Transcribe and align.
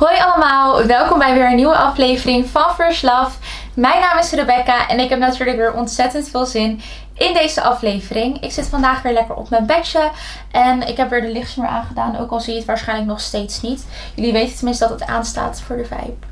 Hoi 0.00 0.18
allemaal, 0.18 0.86
welkom 0.86 1.18
bij 1.18 1.34
weer 1.34 1.46
een 1.46 1.56
nieuwe 1.56 1.76
aflevering 1.76 2.46
van 2.48 2.74
First 2.74 3.02
Love. 3.02 3.38
Mijn 3.74 4.00
naam 4.00 4.18
is 4.18 4.30
Rebecca 4.30 4.88
en 4.88 4.98
ik 4.98 5.08
heb 5.08 5.18
natuurlijk 5.18 5.58
weer 5.58 5.72
ontzettend 5.72 6.28
veel 6.28 6.46
zin 6.46 6.80
in 7.14 7.34
deze 7.34 7.62
aflevering. 7.62 8.42
Ik 8.42 8.52
zit 8.52 8.66
vandaag 8.66 9.02
weer 9.02 9.12
lekker 9.12 9.34
op 9.34 9.50
mijn 9.50 9.66
bedje 9.66 10.10
en 10.50 10.88
ik 10.88 10.96
heb 10.96 11.10
weer 11.10 11.20
de 11.20 11.32
lichtsnoer 11.32 11.66
aangedaan, 11.66 12.18
ook 12.18 12.30
al 12.30 12.40
zie 12.40 12.52
je 12.52 12.58
het 12.58 12.68
waarschijnlijk 12.68 13.08
nog 13.08 13.20
steeds 13.20 13.60
niet. 13.60 13.86
Jullie 14.14 14.32
weten 14.32 14.56
tenminste 14.56 14.88
dat 14.88 15.00
het 15.00 15.08
aanstaat 15.08 15.60
voor 15.60 15.76
de 15.76 15.84
vibe. 15.84 16.29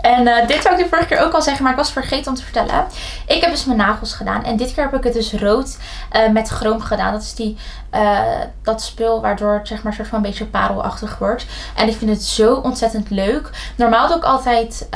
En 0.00 0.26
uh, 0.26 0.46
dit 0.46 0.62
zou 0.62 0.74
ik 0.74 0.82
de 0.82 0.88
vorige 0.88 1.08
keer 1.08 1.20
ook 1.20 1.32
al 1.32 1.42
zeggen, 1.42 1.62
maar 1.62 1.72
ik 1.72 1.78
was 1.78 1.92
vergeten 1.92 2.30
om 2.30 2.36
te 2.36 2.42
vertellen. 2.42 2.86
Ik 3.26 3.40
heb 3.40 3.50
dus 3.50 3.64
mijn 3.64 3.78
nagels 3.78 4.12
gedaan. 4.12 4.44
En 4.44 4.56
dit 4.56 4.74
keer 4.74 4.84
heb 4.84 4.94
ik 4.94 5.04
het 5.04 5.12
dus 5.12 5.32
rood 5.32 5.78
uh, 6.12 6.28
met 6.28 6.48
chroom 6.48 6.80
gedaan. 6.80 7.12
Dat 7.12 7.22
is 7.22 7.34
die, 7.34 7.56
uh, 7.94 8.20
dat 8.62 8.82
spul 8.82 9.20
waardoor 9.20 9.52
het 9.52 9.68
zeg 9.68 9.82
maar 9.82 9.92
soort 9.92 10.08
van 10.08 10.16
een 10.16 10.24
beetje 10.24 10.46
parelachtig 10.46 11.18
wordt. 11.18 11.46
En 11.76 11.88
ik 11.88 11.96
vind 11.96 12.10
het 12.10 12.22
zo 12.22 12.54
ontzettend 12.54 13.10
leuk. 13.10 13.50
Normaal 13.76 14.08
doe 14.08 14.16
ik 14.16 14.24
altijd 14.24 14.88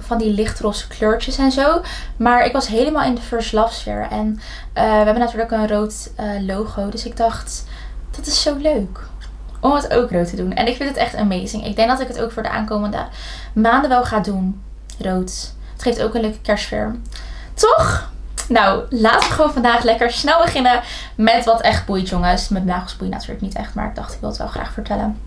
van 0.00 0.18
die 0.18 0.32
lichtroze 0.32 0.86
kleurtjes 0.86 1.38
en 1.38 1.52
zo. 1.52 1.80
Maar 2.16 2.44
ik 2.44 2.52
was 2.52 2.66
helemaal 2.66 3.04
in 3.04 3.14
de 3.14 3.20
First 3.20 3.52
Love 3.52 3.74
sfeer. 3.74 4.06
En 4.10 4.40
we 4.72 4.80
hebben 4.80 5.18
natuurlijk 5.18 5.50
een 5.50 5.68
rood 5.68 6.10
logo. 6.40 6.88
Dus 6.88 7.04
ik 7.04 7.16
dacht, 7.16 7.64
dat 8.16 8.26
is 8.26 8.42
zo 8.42 8.56
leuk 8.56 9.00
om 9.60 9.74
het 9.74 9.92
ook 9.92 10.10
rood 10.10 10.28
te 10.28 10.36
doen. 10.36 10.52
En 10.52 10.66
ik 10.66 10.76
vind 10.76 10.88
het 10.88 10.98
echt 10.98 11.16
amazing. 11.16 11.66
Ik 11.66 11.76
denk 11.76 11.88
dat 11.88 12.00
ik 12.00 12.08
het 12.08 12.20
ook 12.20 12.32
voor 12.32 12.42
de 12.42 12.50
aankomende 12.50 13.06
maanden 13.52 13.90
wel 13.90 14.04
ga 14.04 14.20
doen. 14.20 14.62
Rood. 14.98 15.52
Het 15.72 15.82
geeft 15.82 16.02
ook 16.02 16.14
een 16.14 16.20
leuke 16.20 16.40
kerstsfeer. 16.40 16.94
Toch? 17.54 18.10
Nou, 18.48 18.84
laten 18.90 19.28
we 19.28 19.34
gewoon 19.34 19.52
vandaag 19.52 19.82
lekker 19.82 20.10
snel 20.10 20.42
beginnen 20.42 20.80
met 21.14 21.44
wat 21.44 21.60
echt 21.60 21.86
boeit, 21.86 22.08
jongens. 22.08 22.48
Met 22.48 22.64
nagels 22.64 22.96
boeien 22.96 23.14
natuurlijk 23.14 23.40
niet 23.40 23.54
echt, 23.54 23.74
maar 23.74 23.88
ik 23.88 23.94
dacht 23.94 24.12
ik 24.12 24.20
wil 24.20 24.28
het 24.28 24.38
wel 24.38 24.46
graag 24.46 24.72
vertellen. 24.72 25.20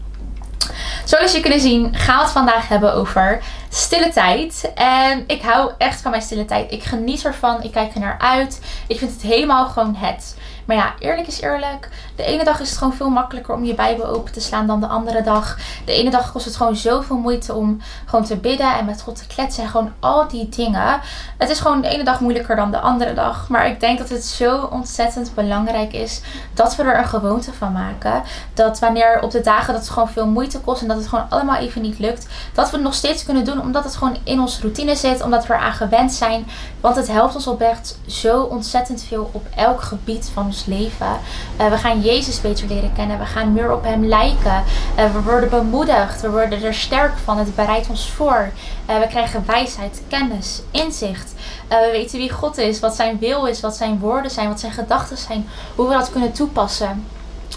Zoals 1.05 1.31
je 1.31 1.39
kunnen 1.39 1.59
zien 1.59 1.95
gaan 1.95 2.17
we 2.17 2.23
het 2.23 2.31
vandaag 2.31 2.67
hebben 2.67 2.93
over 2.93 3.41
stille 3.73 4.09
tijd. 4.09 4.71
En 4.75 5.23
ik 5.27 5.41
hou 5.41 5.71
echt 5.77 6.01
van 6.01 6.11
mijn 6.11 6.23
stille 6.23 6.45
tijd. 6.45 6.71
Ik 6.71 6.83
geniet 6.83 7.25
ervan. 7.25 7.63
Ik 7.63 7.71
kijk 7.71 7.93
er 7.93 7.99
naar 7.99 8.19
uit. 8.19 8.61
Ik 8.87 8.97
vind 8.97 9.11
het 9.11 9.21
helemaal 9.21 9.65
gewoon 9.65 9.95
het. 9.95 10.35
Maar 10.65 10.75
ja, 10.75 10.93
eerlijk 10.99 11.27
is 11.27 11.41
eerlijk. 11.41 11.89
De 12.15 12.23
ene 12.23 12.43
dag 12.43 12.59
is 12.59 12.69
het 12.69 12.77
gewoon 12.77 12.93
veel 12.93 13.09
makkelijker 13.09 13.53
om 13.53 13.63
je 13.63 13.73
Bijbel 13.73 14.05
open 14.05 14.31
te 14.31 14.41
slaan 14.41 14.67
dan 14.67 14.79
de 14.79 14.87
andere 14.87 15.21
dag. 15.21 15.57
De 15.85 15.93
ene 15.93 16.09
dag 16.09 16.31
kost 16.31 16.45
het 16.45 16.55
gewoon 16.55 16.75
zoveel 16.75 17.17
moeite 17.17 17.53
om 17.53 17.81
gewoon 18.05 18.25
te 18.25 18.37
bidden 18.37 18.77
en 18.77 18.85
met 18.85 19.01
God 19.01 19.15
te 19.15 19.27
kletsen. 19.27 19.63
En 19.63 19.69
gewoon 19.69 19.93
al 19.99 20.27
die 20.27 20.49
dingen. 20.49 20.99
Het 21.37 21.49
is 21.49 21.59
gewoon 21.59 21.81
de 21.81 21.87
ene 21.87 22.03
dag 22.03 22.19
moeilijker 22.19 22.55
dan 22.55 22.71
de 22.71 22.79
andere 22.79 23.13
dag. 23.13 23.49
Maar 23.49 23.67
ik 23.67 23.79
denk 23.79 23.97
dat 23.97 24.09
het 24.09 24.25
zo 24.25 24.69
ontzettend 24.71 25.33
belangrijk 25.35 25.93
is 25.93 26.21
dat 26.53 26.75
we 26.75 26.83
er 26.83 26.97
een 26.97 27.07
gewoonte 27.07 27.53
van 27.53 27.71
maken. 27.71 28.23
Dat 28.53 28.79
wanneer 28.79 29.21
op 29.21 29.31
de 29.31 29.41
dagen 29.41 29.73
dat 29.73 29.81
het 29.81 29.91
gewoon 29.91 30.09
veel 30.09 30.27
moeite 30.27 30.59
kost 30.59 30.81
en 30.81 30.87
dat 30.87 30.97
het 30.97 31.07
gewoon 31.07 31.29
allemaal 31.29 31.57
even 31.57 31.81
niet 31.81 31.99
lukt. 31.99 32.27
Dat 32.53 32.69
we 32.69 32.75
het 32.75 32.85
nog 32.85 32.93
steeds 32.93 33.25
kunnen 33.25 33.45
doen 33.45 33.60
omdat 33.61 33.83
het 33.83 33.95
gewoon 33.95 34.17
in 34.23 34.39
onze 34.39 34.61
routine 34.61 34.95
zit. 34.95 35.23
Omdat 35.23 35.47
we 35.47 35.53
eraan 35.53 35.73
gewend 35.73 36.13
zijn. 36.13 36.47
Want 36.79 36.95
het 36.95 37.07
helpt 37.07 37.35
ons 37.35 37.47
oprecht 37.47 37.99
zo 38.07 38.41
ontzettend 38.41 39.03
veel 39.03 39.29
op 39.31 39.45
elk 39.55 39.81
gebied 39.81 40.29
van 40.33 40.45
ons 40.45 40.65
leven. 40.65 41.07
Uh, 41.59 41.69
we 41.69 41.77
gaan 41.77 42.01
Jezus 42.01 42.41
beter 42.41 42.67
leren 42.67 42.93
kennen. 42.93 43.19
We 43.19 43.25
gaan 43.25 43.53
meer 43.53 43.73
op 43.73 43.83
Hem 43.83 44.05
lijken. 44.05 44.63
Uh, 44.97 45.13
we 45.13 45.21
worden 45.21 45.49
bemoedigd. 45.49 46.21
We 46.21 46.29
worden 46.29 46.63
er 46.63 46.73
sterk 46.73 47.17
van. 47.23 47.37
Het 47.37 47.55
bereidt 47.55 47.89
ons 47.89 48.09
voor. 48.09 48.51
Uh, 48.89 48.99
we 48.99 49.07
krijgen 49.07 49.43
wijsheid, 49.45 50.01
kennis, 50.07 50.61
inzicht. 50.71 51.33
we 51.67 51.89
weten 51.91 52.17
wie 52.17 52.31
God 52.31 52.57
is, 52.57 52.79
wat 52.79 52.95
Zijn 52.95 53.19
wil 53.19 53.45
is, 53.45 53.61
wat 53.61 53.75
Zijn 53.75 53.99
woorden 53.99 54.31
zijn, 54.31 54.47
wat 54.47 54.59
Zijn 54.59 54.71
gedachten 54.71 55.17
zijn. 55.17 55.47
Hoe 55.75 55.87
we 55.87 55.93
dat 55.93 56.11
kunnen 56.11 56.31
toepassen. 56.31 57.05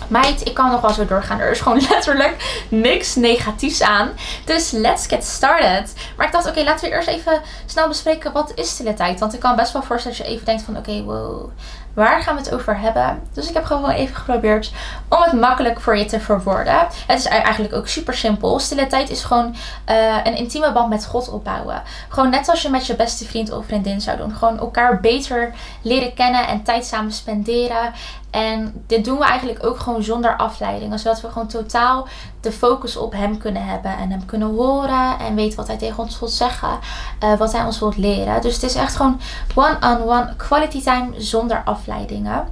Meid, 0.08 0.46
ik 0.48 0.54
kan 0.54 0.70
nog 0.70 0.80
wel 0.80 0.92
zo 0.92 1.06
doorgaan. 1.06 1.40
Er 1.40 1.50
is 1.50 1.60
gewoon 1.60 1.80
letterlijk 1.90 2.64
niks 2.68 3.14
negatiefs 3.14 3.82
aan. 3.82 4.10
Dus 4.44 4.70
let's 4.70 5.06
get 5.06 5.24
started. 5.24 5.94
Maar 6.16 6.26
ik 6.26 6.32
dacht, 6.32 6.48
oké, 6.48 6.62
laten 6.62 6.88
we 6.88 6.94
eerst 6.94 7.08
even 7.08 7.40
snel 7.66 7.88
bespreken 7.88 8.32
wat 8.32 8.52
is 8.54 8.68
stille 8.68 8.94
tijd. 8.94 9.20
Want 9.20 9.34
ik 9.34 9.40
kan 9.40 9.56
best 9.56 9.72
wel 9.72 9.82
voorstellen 9.82 10.18
dat 10.18 10.26
je 10.26 10.32
even 10.32 10.46
denkt 10.46 10.62
van, 10.62 10.76
oké, 10.76 11.02
wow, 11.02 11.50
Waar 11.94 12.22
gaan 12.22 12.34
we 12.34 12.40
het 12.40 12.54
over 12.54 12.78
hebben? 12.78 13.22
Dus 13.32 13.48
ik 13.48 13.54
heb 13.54 13.64
gewoon 13.64 13.90
even 13.90 14.16
geprobeerd 14.16 14.72
om 15.08 15.22
het 15.22 15.32
makkelijk 15.32 15.80
voor 15.80 15.96
je 15.96 16.04
te 16.04 16.20
verwoorden. 16.20 16.86
Het 17.06 17.18
is 17.18 17.24
eigenlijk 17.24 17.74
ook 17.74 17.88
super 17.88 18.14
simpel. 18.14 18.58
Stille 18.58 18.86
is 19.08 19.24
gewoon 19.24 19.54
uh, 19.90 20.16
een 20.24 20.36
intieme 20.36 20.72
band 20.72 20.88
met 20.88 21.06
God 21.06 21.28
opbouwen. 21.28 21.82
Gewoon 22.08 22.30
net 22.30 22.48
als 22.48 22.62
je 22.62 22.70
met 22.70 22.86
je 22.86 22.96
beste 22.96 23.24
vriend 23.24 23.52
of 23.52 23.66
vriendin 23.66 24.00
zou 24.00 24.16
doen. 24.16 24.34
Gewoon 24.34 24.58
elkaar 24.58 25.00
beter 25.00 25.54
leren 25.82 26.14
kennen 26.14 26.46
en 26.46 26.62
tijd 26.62 26.84
samen 26.84 27.12
spenderen. 27.12 27.92
En 28.34 28.84
dit 28.86 29.04
doen 29.04 29.18
we 29.18 29.24
eigenlijk 29.24 29.66
ook 29.66 29.78
gewoon 29.78 30.02
zonder 30.02 30.36
afleiding. 30.36 31.00
Zodat 31.00 31.20
we 31.20 31.28
gewoon 31.28 31.48
totaal 31.48 32.08
de 32.40 32.52
focus 32.52 32.96
op 32.96 33.12
hem 33.12 33.38
kunnen 33.38 33.66
hebben. 33.66 33.96
En 33.96 34.10
hem 34.10 34.26
kunnen 34.26 34.54
horen. 34.54 35.18
En 35.18 35.34
weten 35.34 35.56
wat 35.56 35.66
hij 35.66 35.76
tegen 35.76 36.02
ons 36.02 36.18
wil 36.18 36.28
zeggen. 36.28 36.78
Uh, 37.24 37.36
wat 37.36 37.52
hij 37.52 37.64
ons 37.64 37.78
wil 37.78 37.92
leren. 37.96 38.40
Dus 38.40 38.54
het 38.54 38.62
is 38.62 38.74
echt 38.74 38.96
gewoon 38.96 39.20
one-on-one 39.54 39.98
-on 39.98 40.06
-one 40.06 40.36
quality 40.36 40.82
time 40.82 41.10
zonder 41.16 41.62
afleidingen. 41.64 42.46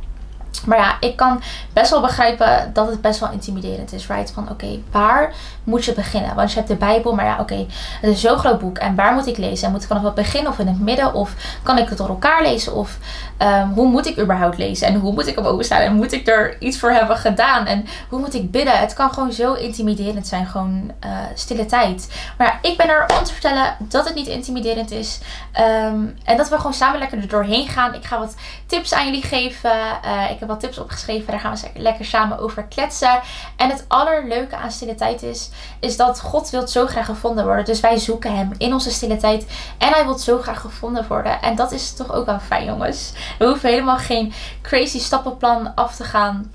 Maar 0.67 0.79
ja, 0.79 0.97
ik 1.01 1.17
kan 1.17 1.43
best 1.73 1.91
wel 1.91 2.01
begrijpen 2.01 2.71
dat 2.73 2.87
het 2.89 3.01
best 3.01 3.21
wel 3.21 3.31
intimiderend 3.31 3.93
is, 3.93 4.07
right? 4.07 4.33
Van 4.33 4.51
oké, 4.51 4.81
waar 4.91 5.35
moet 5.65 5.85
je 5.85 5.93
beginnen? 5.93 6.35
Want 6.35 6.51
je 6.51 6.57
hebt 6.57 6.69
de 6.69 6.77
Bijbel, 6.77 7.15
maar 7.15 7.25
ja, 7.25 7.37
oké, 7.41 7.67
het 8.01 8.11
is 8.11 8.21
zo'n 8.21 8.39
groot 8.39 8.59
boek. 8.59 8.79
En 8.79 8.95
waar 8.95 9.13
moet 9.15 9.27
ik 9.27 9.37
lezen? 9.37 9.67
En 9.67 9.73
moet 9.73 9.83
ik 9.83 9.89
vanaf 9.89 10.03
het 10.03 10.15
begin 10.15 10.49
of 10.49 10.59
in 10.59 10.67
het 10.67 10.81
midden? 10.81 11.15
Of 11.15 11.35
kan 11.63 11.79
ik 11.79 11.89
het 11.89 11.99
door 11.99 12.09
elkaar 12.09 12.43
lezen? 12.43 12.75
Of 12.75 12.99
um, 13.39 13.73
hoe 13.73 13.89
moet 13.89 14.07
ik 14.07 14.19
überhaupt 14.19 14.59
lezen? 14.59 14.87
En 14.87 14.95
hoe 14.95 15.13
moet 15.13 15.27
ik 15.27 15.35
hem 15.35 15.63
staan? 15.63 15.81
En 15.81 15.95
moet 15.95 16.13
ik 16.13 16.29
er 16.29 16.61
iets 16.61 16.79
voor 16.79 16.91
hebben 16.91 17.17
gedaan? 17.17 17.67
En 17.67 17.87
hoe 18.09 18.19
moet 18.19 18.35
ik 18.35 18.51
bidden? 18.51 18.79
Het 18.79 18.95
kan 18.95 19.11
gewoon 19.13 19.33
zo 19.33 19.53
intimiderend 19.53 20.27
zijn, 20.27 20.47
gewoon 20.47 20.93
uh, 21.05 21.11
stille 21.35 21.67
tijd. 21.67 22.13
Maar 22.39 22.59
ik 22.63 22.77
ben 22.77 22.89
er 22.89 23.07
om 23.19 23.25
te 23.25 23.33
vertellen 23.33 23.77
dat 23.79 24.05
het 24.05 24.15
niet 24.15 24.27
intimiderend 24.27 24.91
is. 24.91 25.21
Um, 25.61 26.17
en 26.25 26.37
dat 26.37 26.49
we 26.49 26.57
gewoon 26.57 26.75
samen 26.75 26.99
lekker 26.99 27.19
er 27.19 27.29
doorheen 27.29 27.69
gaan. 27.69 27.95
Ik 27.95 28.05
ga 28.05 28.19
wat 28.19 28.35
tips 28.67 28.95
aan 28.95 29.05
jullie 29.05 29.23
geven. 29.23 29.71
Uh, 30.05 30.31
ik 30.31 30.39
heb 30.39 30.49
wat 30.49 30.61
tips 30.61 30.79
opgeschreven. 30.79 31.31
Daar 31.31 31.41
gaan 31.41 31.55
we 31.55 31.81
lekker 31.81 32.05
samen 32.05 32.39
over 32.39 32.65
kletsen. 32.65 33.21
En 33.57 33.71
het 33.71 33.85
allerleuke 33.89 34.57
aan 34.57 34.71
stille 34.71 34.95
tijd 34.95 35.23
is, 35.23 35.51
is 35.81 35.97
dat 35.97 36.21
God 36.21 36.51
wil 36.51 36.69
zo 36.69 36.87
graag 36.87 37.07
gevonden 37.07 37.45
worden. 37.45 37.65
Dus 37.65 37.81
wij 37.81 37.99
zoeken 37.99 38.37
hem 38.37 38.51
in 38.59 38.73
onze 38.73 38.91
stille 38.91 39.17
tijd. 39.17 39.47
En 39.79 39.89
hij 39.93 40.05
wil 40.05 40.19
zo 40.19 40.39
graag 40.39 40.61
gevonden 40.61 41.05
worden. 41.09 41.43
En 41.43 41.57
dat 41.57 41.73
is 41.73 41.93
toch 41.95 42.13
ook 42.13 42.27
wel 42.27 42.41
fijn, 42.41 42.65
jongens. 42.65 43.13
We 43.39 43.47
hoeven 43.47 43.69
helemaal 43.69 43.99
geen 43.99 44.33
crazy 44.63 44.99
stappenplan 44.99 45.75
af 45.75 45.97
te 45.97 46.05
gaan 46.05 46.53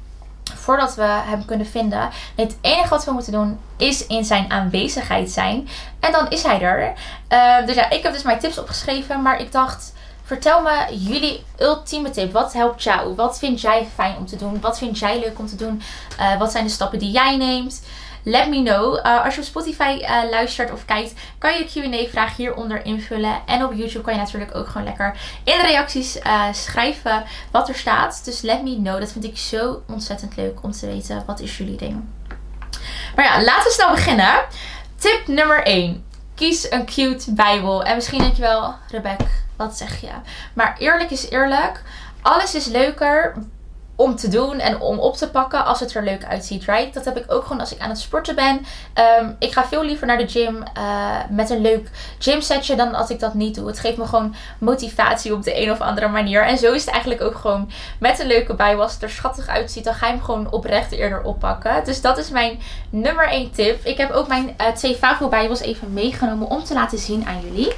voordat 0.55 0.95
we 0.95 1.03
hem 1.03 1.45
kunnen 1.45 1.67
vinden. 1.67 2.09
Het 2.35 2.57
enige 2.61 2.89
wat 2.89 3.05
we 3.05 3.11
moeten 3.11 3.31
doen 3.31 3.59
is 3.77 4.07
in 4.07 4.25
zijn 4.25 4.51
aanwezigheid 4.51 5.29
zijn. 5.29 5.67
En 5.99 6.11
dan 6.11 6.29
is 6.29 6.43
hij 6.43 6.61
er. 6.61 6.93
Uh, 7.29 7.65
dus 7.65 7.75
ja, 7.75 7.89
ik 7.89 8.03
heb 8.03 8.13
dus 8.13 8.23
mijn 8.23 8.39
tips 8.39 8.59
opgeschreven. 8.59 9.21
Maar 9.21 9.39
ik 9.39 9.51
dacht, 9.51 9.93
Vertel 10.27 10.61
me 10.61 10.97
jullie 10.97 11.43
ultieme 11.59 12.09
tip. 12.09 12.31
Wat 12.31 12.53
helpt 12.53 12.83
jou? 12.83 13.15
Wat 13.15 13.39
vind 13.39 13.61
jij 13.61 13.87
fijn 13.95 14.17
om 14.17 14.25
te 14.25 14.35
doen? 14.35 14.61
Wat 14.61 14.77
vind 14.77 14.99
jij 14.99 15.19
leuk 15.19 15.39
om 15.39 15.47
te 15.47 15.55
doen? 15.55 15.81
Uh, 16.19 16.37
wat 16.39 16.51
zijn 16.51 16.63
de 16.63 16.69
stappen 16.69 16.99
die 16.99 17.11
jij 17.11 17.37
neemt? 17.37 17.81
Let 18.29 18.49
me 18.49 18.63
know. 18.63 18.95
Uh, 18.95 19.23
als 19.23 19.35
je 19.35 19.41
op 19.41 19.47
Spotify 19.47 19.99
uh, 20.01 20.29
luistert 20.29 20.71
of 20.71 20.85
kijkt, 20.85 21.13
kan 21.37 21.53
je 21.53 21.65
de 21.73 21.89
QA-vraag 21.89 22.35
hieronder 22.35 22.85
invullen. 22.85 23.41
En 23.45 23.65
op 23.65 23.73
YouTube 23.73 24.03
kan 24.03 24.13
je 24.13 24.19
natuurlijk 24.19 24.55
ook 24.55 24.67
gewoon 24.67 24.87
lekker 24.87 25.17
in 25.43 25.57
de 25.57 25.63
reacties 25.63 26.19
schrijven 26.51 27.23
wat 27.51 27.69
er 27.69 27.75
staat. 27.75 28.21
Dus 28.25 28.41
let 28.41 28.63
me 28.63 28.75
know. 28.75 28.99
Dat 28.99 29.11
vind 29.11 29.23
ik 29.23 29.37
zo 29.37 29.81
ontzettend 29.87 30.35
leuk 30.35 30.63
om 30.63 30.71
te 30.71 30.85
weten. 30.85 31.23
Wat 31.25 31.39
is 31.39 31.57
jullie 31.57 31.77
ding? 31.77 32.03
Maar 33.15 33.25
ja, 33.25 33.43
laten 33.43 33.63
we 33.63 33.71
snel 33.71 33.91
beginnen. 33.91 34.45
Tip 34.95 35.27
nummer 35.27 35.63
1. 35.63 36.05
Kies 36.35 36.71
een 36.71 36.85
cute 36.85 37.33
Bijbel. 37.33 37.83
En 37.83 37.95
misschien 37.95 38.19
denk 38.19 38.35
je 38.35 38.41
wel, 38.41 38.75
Rebecca 38.91 39.25
wat 39.57 39.77
zeg 39.77 40.01
je? 40.01 40.11
Maar 40.53 40.75
eerlijk 40.77 41.11
is 41.11 41.29
eerlijk. 41.29 41.81
Alles 42.21 42.55
is 42.55 42.65
leuker 42.65 43.33
om 43.97 44.15
te 44.15 44.27
doen 44.27 44.59
en 44.59 44.81
om 44.81 44.99
op 44.99 45.15
te 45.15 45.29
pakken 45.29 45.65
als 45.65 45.79
het 45.79 45.95
er 45.95 46.03
leuk 46.03 46.25
uitziet, 46.25 46.65
right? 46.65 46.93
Dat 46.93 47.05
heb 47.05 47.17
ik 47.17 47.31
ook 47.31 47.43
gewoon 47.43 47.59
als 47.59 47.73
ik 47.73 47.79
aan 47.79 47.89
het 47.89 47.99
sporten 47.99 48.35
ben. 48.35 48.65
Um, 49.21 49.35
ik 49.39 49.53
ga 49.53 49.65
veel 49.65 49.83
liever 49.83 50.07
naar 50.07 50.17
de 50.17 50.27
gym 50.27 50.55
uh, 50.77 51.15
met 51.29 51.49
een 51.49 51.61
leuk 51.61 51.89
gymsetje 52.19 52.75
dan 52.75 52.95
als 52.95 53.09
ik 53.09 53.19
dat 53.19 53.33
niet 53.33 53.55
doe. 53.55 53.67
Het 53.67 53.79
geeft 53.79 53.97
me 53.97 54.05
gewoon 54.05 54.35
motivatie 54.57 55.33
op 55.33 55.43
de 55.43 55.61
een 55.61 55.71
of 55.71 55.81
andere 55.81 56.07
manier. 56.07 56.43
En 56.43 56.57
zo 56.57 56.73
is 56.73 56.81
het 56.81 56.93
eigenlijk 56.93 57.21
ook 57.21 57.35
gewoon 57.35 57.71
met 57.99 58.19
een 58.19 58.27
leuke 58.27 58.53
bijbel. 58.53 58.83
Als 58.83 58.93
het 58.93 59.03
er 59.03 59.09
schattig 59.09 59.47
uitziet, 59.47 59.83
dan 59.83 59.93
ga 59.93 60.05
je 60.05 60.13
hem 60.13 60.23
gewoon 60.23 60.51
oprecht 60.51 60.91
eerder 60.91 61.23
oppakken. 61.23 61.83
Dus 61.83 62.01
dat 62.01 62.17
is 62.17 62.29
mijn 62.29 62.59
nummer 62.89 63.27
1 63.27 63.51
tip. 63.51 63.85
Ik 63.85 63.97
heb 63.97 64.11
ook 64.11 64.27
mijn 64.27 64.55
uh, 64.61 64.67
twee 64.67 64.95
Favo 64.95 65.27
bijbels 65.27 65.59
even 65.59 65.93
meegenomen 65.93 66.49
om 66.49 66.63
te 66.63 66.73
laten 66.73 66.97
zien 66.97 67.25
aan 67.25 67.41
jullie. 67.41 67.73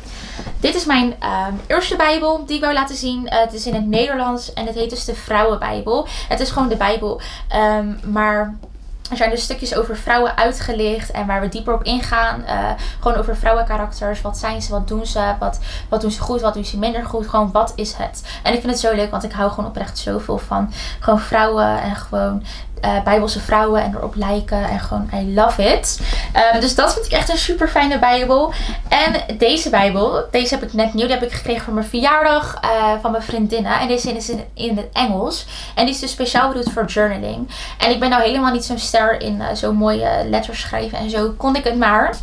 Dit 0.60 0.76
is 0.76 0.86
mijn 0.86 1.06
um, 1.06 1.62
eerste 1.68 1.96
bijbel 1.96 2.46
die 2.46 2.56
ik 2.56 2.62
wou 2.62 2.74
laten 2.74 2.96
zien. 2.96 3.26
Uh, 3.26 3.40
het 3.40 3.54
is 3.54 3.66
in 3.66 3.74
het 3.74 3.88
Nederlands 3.88 4.54
en 4.54 4.66
het 4.66 4.76
heet 4.76 4.90
dus 4.90 5.06
de 5.06 5.16
Vrouwenbijbel. 5.16 6.08
Het 6.28 6.40
is 6.40 6.52
gewoon 6.52 6.70
de 6.70 6.78
Bijbel. 6.78 7.22
Um, 7.56 8.00
maar 8.12 8.56
er 9.10 9.18
zijn 9.18 9.30
dus 9.30 9.44
stukjes 9.44 9.76
over 9.76 9.98
vrouwen 9.98 10.38
uitgelicht 10.38 11.12
en 11.12 11.28
waar 11.28 11.42
we 11.42 11.50
dieper 11.50 11.74
op 11.74 11.84
ingaan. 11.84 12.44
Uh, 12.48 12.70
gewoon 13.00 13.18
over 13.18 13.38
vrouwenkarakters. 13.38 14.22
Wat 14.22 14.38
zijn 14.38 14.62
ze? 14.62 14.72
Wat 14.72 14.88
doen 14.88 15.06
ze? 15.06 15.34
Wat, 15.40 15.60
wat 15.90 16.02
doen 16.02 16.12
ze 16.12 16.22
goed? 16.22 16.42
Wat 16.42 16.54
doen 16.54 16.66
ze 16.66 16.78
minder 16.78 17.06
goed? 17.06 17.28
Gewoon 17.28 17.52
wat 17.52 17.74
is 17.76 17.94
het? 17.94 18.24
En 18.44 18.54
ik 18.54 18.60
vind 18.60 18.72
het 18.72 18.82
zo 18.82 18.96
leuk, 18.96 19.12
want 19.12 19.24
ik 19.24 19.32
hou 19.32 19.50
gewoon 19.50 19.70
oprecht 19.70 19.98
zoveel 19.98 20.38
van 20.38 20.74
gewoon 21.00 21.20
vrouwen 21.20 21.82
en 21.82 21.96
gewoon 21.96 22.44
uh, 22.86 23.04
Bijbelse 23.04 23.40
vrouwen 23.40 23.84
en 23.84 23.96
erop 23.96 24.16
lijken. 24.16 24.70
En 24.70 24.80
gewoon, 24.80 25.10
I 25.14 25.34
love 25.34 25.64
it. 25.64 26.00
Um, 26.54 26.60
dus 26.60 26.76
dat 26.76 26.94
vind 26.94 27.06
ik 27.06 27.12
echt 27.12 27.30
een 27.30 27.38
super 27.38 27.68
fijne 27.68 28.00
Bijbel. 28.00 28.54
En 28.88 29.38
deze 29.38 29.70
Bijbel, 29.70 30.28
deze 30.32 30.54
heb 30.54 30.64
ik 30.64 30.74
net 30.74 30.94
nieuw. 30.94 31.06
Die 31.06 31.16
heb 31.16 31.24
ik 31.24 31.32
gekregen 31.32 31.64
voor 31.64 31.74
mijn 31.74 31.86
verjaardag 31.86 32.60
uh, 32.64 32.94
van 33.02 33.12
mijn 33.12 33.24
vriendinnen. 33.24 33.80
En 33.80 33.88
deze 33.88 34.12
is 34.12 34.30
in, 34.30 34.44
in 34.54 34.78
het 34.78 34.88
Engels. 34.94 35.46
En 35.76 35.86
die 35.86 35.94
is 35.94 36.00
dus 36.00 36.12
speciaal 36.12 36.48
bedoeld 36.48 36.72
voor 36.72 36.86
journaling. 36.86 37.50
En 37.78 37.90
ik 37.90 38.00
ben 38.00 38.10
nou 38.10 38.24
helemaal 38.24 38.52
niet 38.52 38.66
zo'n 38.66 38.78
ster 38.78 39.22
in 39.22 39.36
uh, 39.36 39.54
zo 39.56 39.74
mooie 39.74 40.26
letters 40.30 40.60
schrijven 40.60 40.98
en 40.98 41.10
zo. 41.10 41.34
Kon 41.38 41.56
ik 41.56 41.64
het 41.64 41.78
maar. 41.78 42.16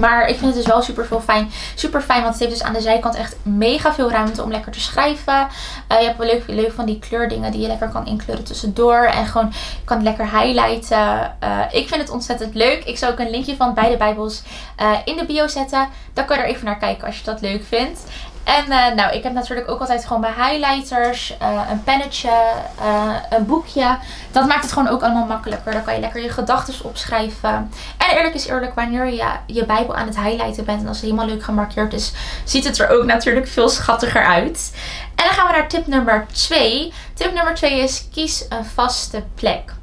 Maar 0.00 0.28
ik 0.28 0.36
vind 0.36 0.46
het 0.46 0.54
dus 0.54 0.66
wel 0.66 0.82
super 0.82 1.06
veel 1.06 1.20
fijn. 1.20 1.50
Super 1.74 2.00
fijn, 2.00 2.22
want 2.22 2.34
het 2.34 2.42
heeft 2.42 2.58
dus 2.58 2.68
aan 2.68 2.72
de 2.72 2.80
zijkant 2.80 3.14
echt 3.14 3.36
mega 3.42 3.94
veel 3.94 4.10
ruimte 4.10 4.42
om 4.42 4.50
lekker 4.50 4.72
te 4.72 4.80
schrijven. 4.80 5.48
Uh, 5.92 6.00
je 6.00 6.06
hebt 6.06 6.18
wel 6.18 6.26
leuk, 6.26 6.42
leuk 6.46 6.72
van 6.72 6.86
die 6.86 6.98
kleurdingen 6.98 7.52
die 7.52 7.60
je 7.60 7.66
lekker 7.66 7.88
kan 7.88 8.06
inkleuren 8.06 8.44
tussendoor. 8.44 9.04
En 9.04 9.26
gewoon 9.26 9.52
kan 9.84 10.02
lekker 10.02 10.30
highlighten. 10.30 11.36
Uh, 11.44 11.60
ik 11.70 11.88
vind 11.88 12.00
het 12.00 12.10
ontzettend 12.10 12.54
leuk. 12.54 12.84
Ik 12.84 12.98
zal 12.98 13.10
ook 13.10 13.18
een 13.18 13.30
linkje 13.30 13.56
van 13.56 13.74
beide 13.74 13.96
bijbels 13.96 14.42
uh, 14.80 14.92
in 15.04 15.16
de 15.16 15.24
bio 15.24 15.46
zetten. 15.46 15.88
Dan 16.12 16.24
kan 16.24 16.36
je 16.36 16.42
er 16.42 16.48
even 16.48 16.64
naar 16.64 16.78
kijken 16.78 17.06
als 17.06 17.18
je 17.18 17.24
dat 17.24 17.40
leuk 17.40 17.64
vindt. 17.64 18.00
En 18.46 18.64
uh, 18.68 18.94
nou, 18.94 19.16
ik 19.16 19.22
heb 19.22 19.32
natuurlijk 19.32 19.70
ook 19.70 19.80
altijd 19.80 20.06
gewoon 20.06 20.20
mijn 20.20 20.34
highlighters, 20.34 21.36
uh, 21.42 21.60
een 21.70 21.82
pennetje, 21.84 22.30
uh, 22.80 23.14
een 23.30 23.46
boekje. 23.46 23.98
Dat 24.32 24.46
maakt 24.46 24.62
het 24.62 24.72
gewoon 24.72 24.88
ook 24.88 25.02
allemaal 25.02 25.26
makkelijker. 25.26 25.72
Dan 25.72 25.84
kan 25.84 25.94
je 25.94 26.00
lekker 26.00 26.22
je 26.22 26.30
gedachten 26.30 26.84
opschrijven. 26.84 27.70
En 27.96 28.16
eerlijk 28.16 28.34
is 28.34 28.46
eerlijk, 28.46 28.74
wanneer 28.74 29.06
je 29.06 29.28
je 29.46 29.66
Bijbel 29.66 29.96
aan 29.96 30.06
het 30.06 30.16
highlighten 30.16 30.64
bent 30.64 30.80
en 30.80 30.88
als 30.88 30.96
het 30.96 31.06
helemaal 31.06 31.26
leuk 31.26 31.42
gemarkeerd 31.42 31.92
is, 31.92 32.12
ziet 32.44 32.64
het 32.64 32.78
er 32.78 32.88
ook 32.90 33.04
natuurlijk 33.04 33.48
veel 33.48 33.68
schattiger 33.68 34.24
uit. 34.24 34.72
En 35.14 35.24
dan 35.24 35.34
gaan 35.34 35.46
we 35.46 35.52
naar 35.52 35.68
tip 35.68 35.86
nummer 35.86 36.26
2. 36.32 36.92
Tip 37.14 37.32
nummer 37.32 37.54
2 37.54 37.78
is 37.78 38.08
kies 38.12 38.46
een 38.48 38.64
vaste 38.64 39.24
plek. 39.34 39.74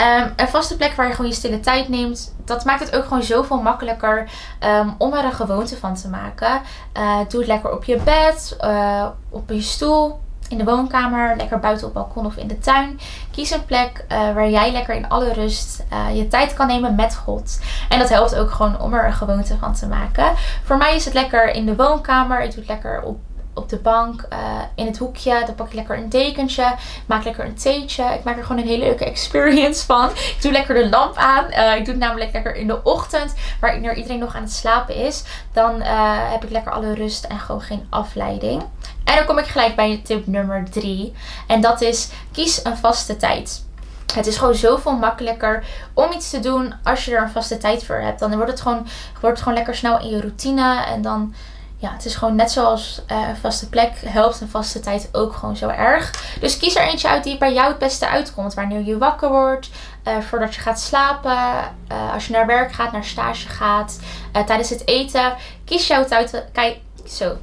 Um, 0.00 0.32
een 0.36 0.48
vaste 0.48 0.76
plek 0.76 0.92
waar 0.92 1.06
je 1.06 1.14
gewoon 1.14 1.30
je 1.30 1.36
stille 1.36 1.60
tijd 1.60 1.88
neemt. 1.88 2.34
Dat 2.44 2.64
maakt 2.64 2.80
het 2.80 2.96
ook 2.96 3.04
gewoon 3.04 3.22
zoveel 3.22 3.62
makkelijker 3.62 4.30
um, 4.64 4.94
om 4.98 5.14
er 5.14 5.24
een 5.24 5.32
gewoonte 5.32 5.76
van 5.76 5.94
te 5.94 6.08
maken. 6.08 6.60
Uh, 6.96 7.18
doe 7.28 7.40
het 7.40 7.48
lekker 7.48 7.72
op 7.72 7.84
je 7.84 7.96
bed, 7.96 8.56
uh, 8.60 9.06
op 9.28 9.50
je 9.50 9.60
stoel, 9.60 10.20
in 10.48 10.58
de 10.58 10.64
woonkamer, 10.64 11.36
lekker 11.36 11.58
buiten 11.58 11.86
op 11.86 11.94
het 11.94 12.02
balkon 12.02 12.26
of 12.26 12.36
in 12.36 12.46
de 12.46 12.58
tuin. 12.58 13.00
Kies 13.30 13.50
een 13.50 13.64
plek 13.64 14.04
uh, 14.12 14.18
waar 14.18 14.50
jij 14.50 14.72
lekker 14.72 14.94
in 14.94 15.08
alle 15.08 15.32
rust 15.32 15.84
je 16.12 16.28
tijd 16.28 16.54
kan 16.54 16.66
nemen 16.66 16.94
met 16.94 17.16
God. 17.16 17.60
En 17.88 17.98
dat 17.98 18.08
helpt 18.08 18.34
ook 18.34 18.50
gewoon 18.50 18.80
om 18.80 18.94
er 18.94 19.06
een 19.06 19.12
gewoonte 19.12 19.56
van 19.56 19.74
te 19.74 19.86
maken. 19.86 20.32
Voor 20.64 20.76
mij 20.76 20.94
is 20.94 21.04
het 21.04 21.14
lekker 21.14 21.50
in 21.50 21.66
de 21.66 21.76
woonkamer. 21.76 22.40
Ik 22.40 22.50
doe 22.50 22.58
het 22.58 22.68
lekker 22.68 23.02
op 23.02 23.18
op 23.58 23.68
de 23.68 23.78
bank, 23.78 24.26
uh, 24.32 24.38
in 24.74 24.86
het 24.86 24.98
hoekje. 24.98 25.42
Dan 25.46 25.54
pak 25.54 25.66
ik 25.66 25.72
lekker 25.72 25.96
een 25.96 26.08
dekentje. 26.08 26.74
Maak 27.06 27.24
lekker 27.24 27.44
een 27.44 27.54
theetje. 27.54 28.04
Ik 28.04 28.24
maak 28.24 28.36
er 28.36 28.44
gewoon 28.44 28.62
een 28.62 28.68
hele 28.68 28.84
leuke 28.84 29.04
experience 29.04 29.86
van. 29.86 30.10
Ik 30.10 30.36
doe 30.40 30.52
lekker 30.52 30.74
de 30.74 30.88
lamp 30.88 31.16
aan. 31.16 31.44
Uh, 31.50 31.76
ik 31.76 31.84
doe 31.84 31.94
het 31.94 32.02
namelijk 32.02 32.32
lekker 32.32 32.54
in 32.54 32.66
de 32.66 32.82
ochtend, 32.82 33.34
waar 33.60 33.76
iedereen 33.78 34.18
nog 34.18 34.34
aan 34.34 34.42
het 34.42 34.52
slapen 34.52 34.94
is. 34.94 35.24
Dan 35.52 35.76
uh, 35.80 36.30
heb 36.30 36.44
ik 36.44 36.50
lekker 36.50 36.72
alle 36.72 36.94
rust 36.94 37.24
en 37.24 37.38
gewoon 37.38 37.60
geen 37.60 37.86
afleiding. 37.90 38.62
En 39.04 39.16
dan 39.16 39.26
kom 39.26 39.38
ik 39.38 39.46
gelijk 39.46 39.76
bij 39.76 40.00
tip 40.04 40.26
nummer 40.26 40.70
3. 40.70 41.14
En 41.46 41.60
dat 41.60 41.80
is 41.80 42.08
kies 42.32 42.64
een 42.64 42.76
vaste 42.76 43.16
tijd. 43.16 43.66
Het 44.14 44.26
is 44.26 44.36
gewoon 44.36 44.54
zoveel 44.54 44.92
makkelijker 44.92 45.64
om 45.94 46.12
iets 46.12 46.30
te 46.30 46.40
doen 46.40 46.74
als 46.82 47.04
je 47.04 47.16
er 47.16 47.22
een 47.22 47.30
vaste 47.30 47.58
tijd 47.58 47.84
voor 47.84 47.96
hebt. 47.96 48.18
Dan 48.18 48.36
wordt 48.36 48.50
het 48.50 48.60
gewoon, 48.60 48.86
wordt 49.20 49.36
het 49.36 49.38
gewoon 49.38 49.54
lekker 49.54 49.74
snel 49.74 50.00
in 50.00 50.08
je 50.08 50.20
routine. 50.20 50.84
En 50.84 51.02
dan 51.02 51.34
ja, 51.80 51.92
het 51.92 52.04
is 52.04 52.14
gewoon 52.14 52.34
net 52.34 52.50
zoals 52.50 53.02
uh, 53.10 53.28
vaste 53.40 53.68
plek 53.68 53.92
helpt 54.04 54.40
een 54.40 54.48
vaste 54.48 54.80
tijd 54.80 55.08
ook 55.12 55.32
gewoon 55.32 55.56
zo 55.56 55.68
erg. 55.68 56.36
Dus 56.40 56.58
kies 56.58 56.76
er 56.76 56.82
eentje 56.82 57.08
uit 57.08 57.24
die 57.24 57.38
bij 57.38 57.52
jou 57.52 57.68
het 57.68 57.78
beste 57.78 58.08
uitkomt. 58.08 58.54
Wanneer 58.54 58.84
je 58.84 58.98
wakker 58.98 59.28
wordt, 59.28 59.70
uh, 60.04 60.18
voordat 60.18 60.54
je 60.54 60.60
gaat 60.60 60.80
slapen, 60.80 61.72
uh, 61.92 62.12
als 62.12 62.26
je 62.26 62.32
naar 62.32 62.46
werk 62.46 62.72
gaat, 62.72 62.92
naar 62.92 63.04
stage 63.04 63.48
gaat, 63.48 63.98
tijdens 64.32 64.70
het 64.70 64.86
eten. 64.86 65.34
Kies 65.64 65.86
jouw 65.86 66.04
tijd. 66.04 66.44
Kijk, 66.52 66.78
zo. 67.06 67.36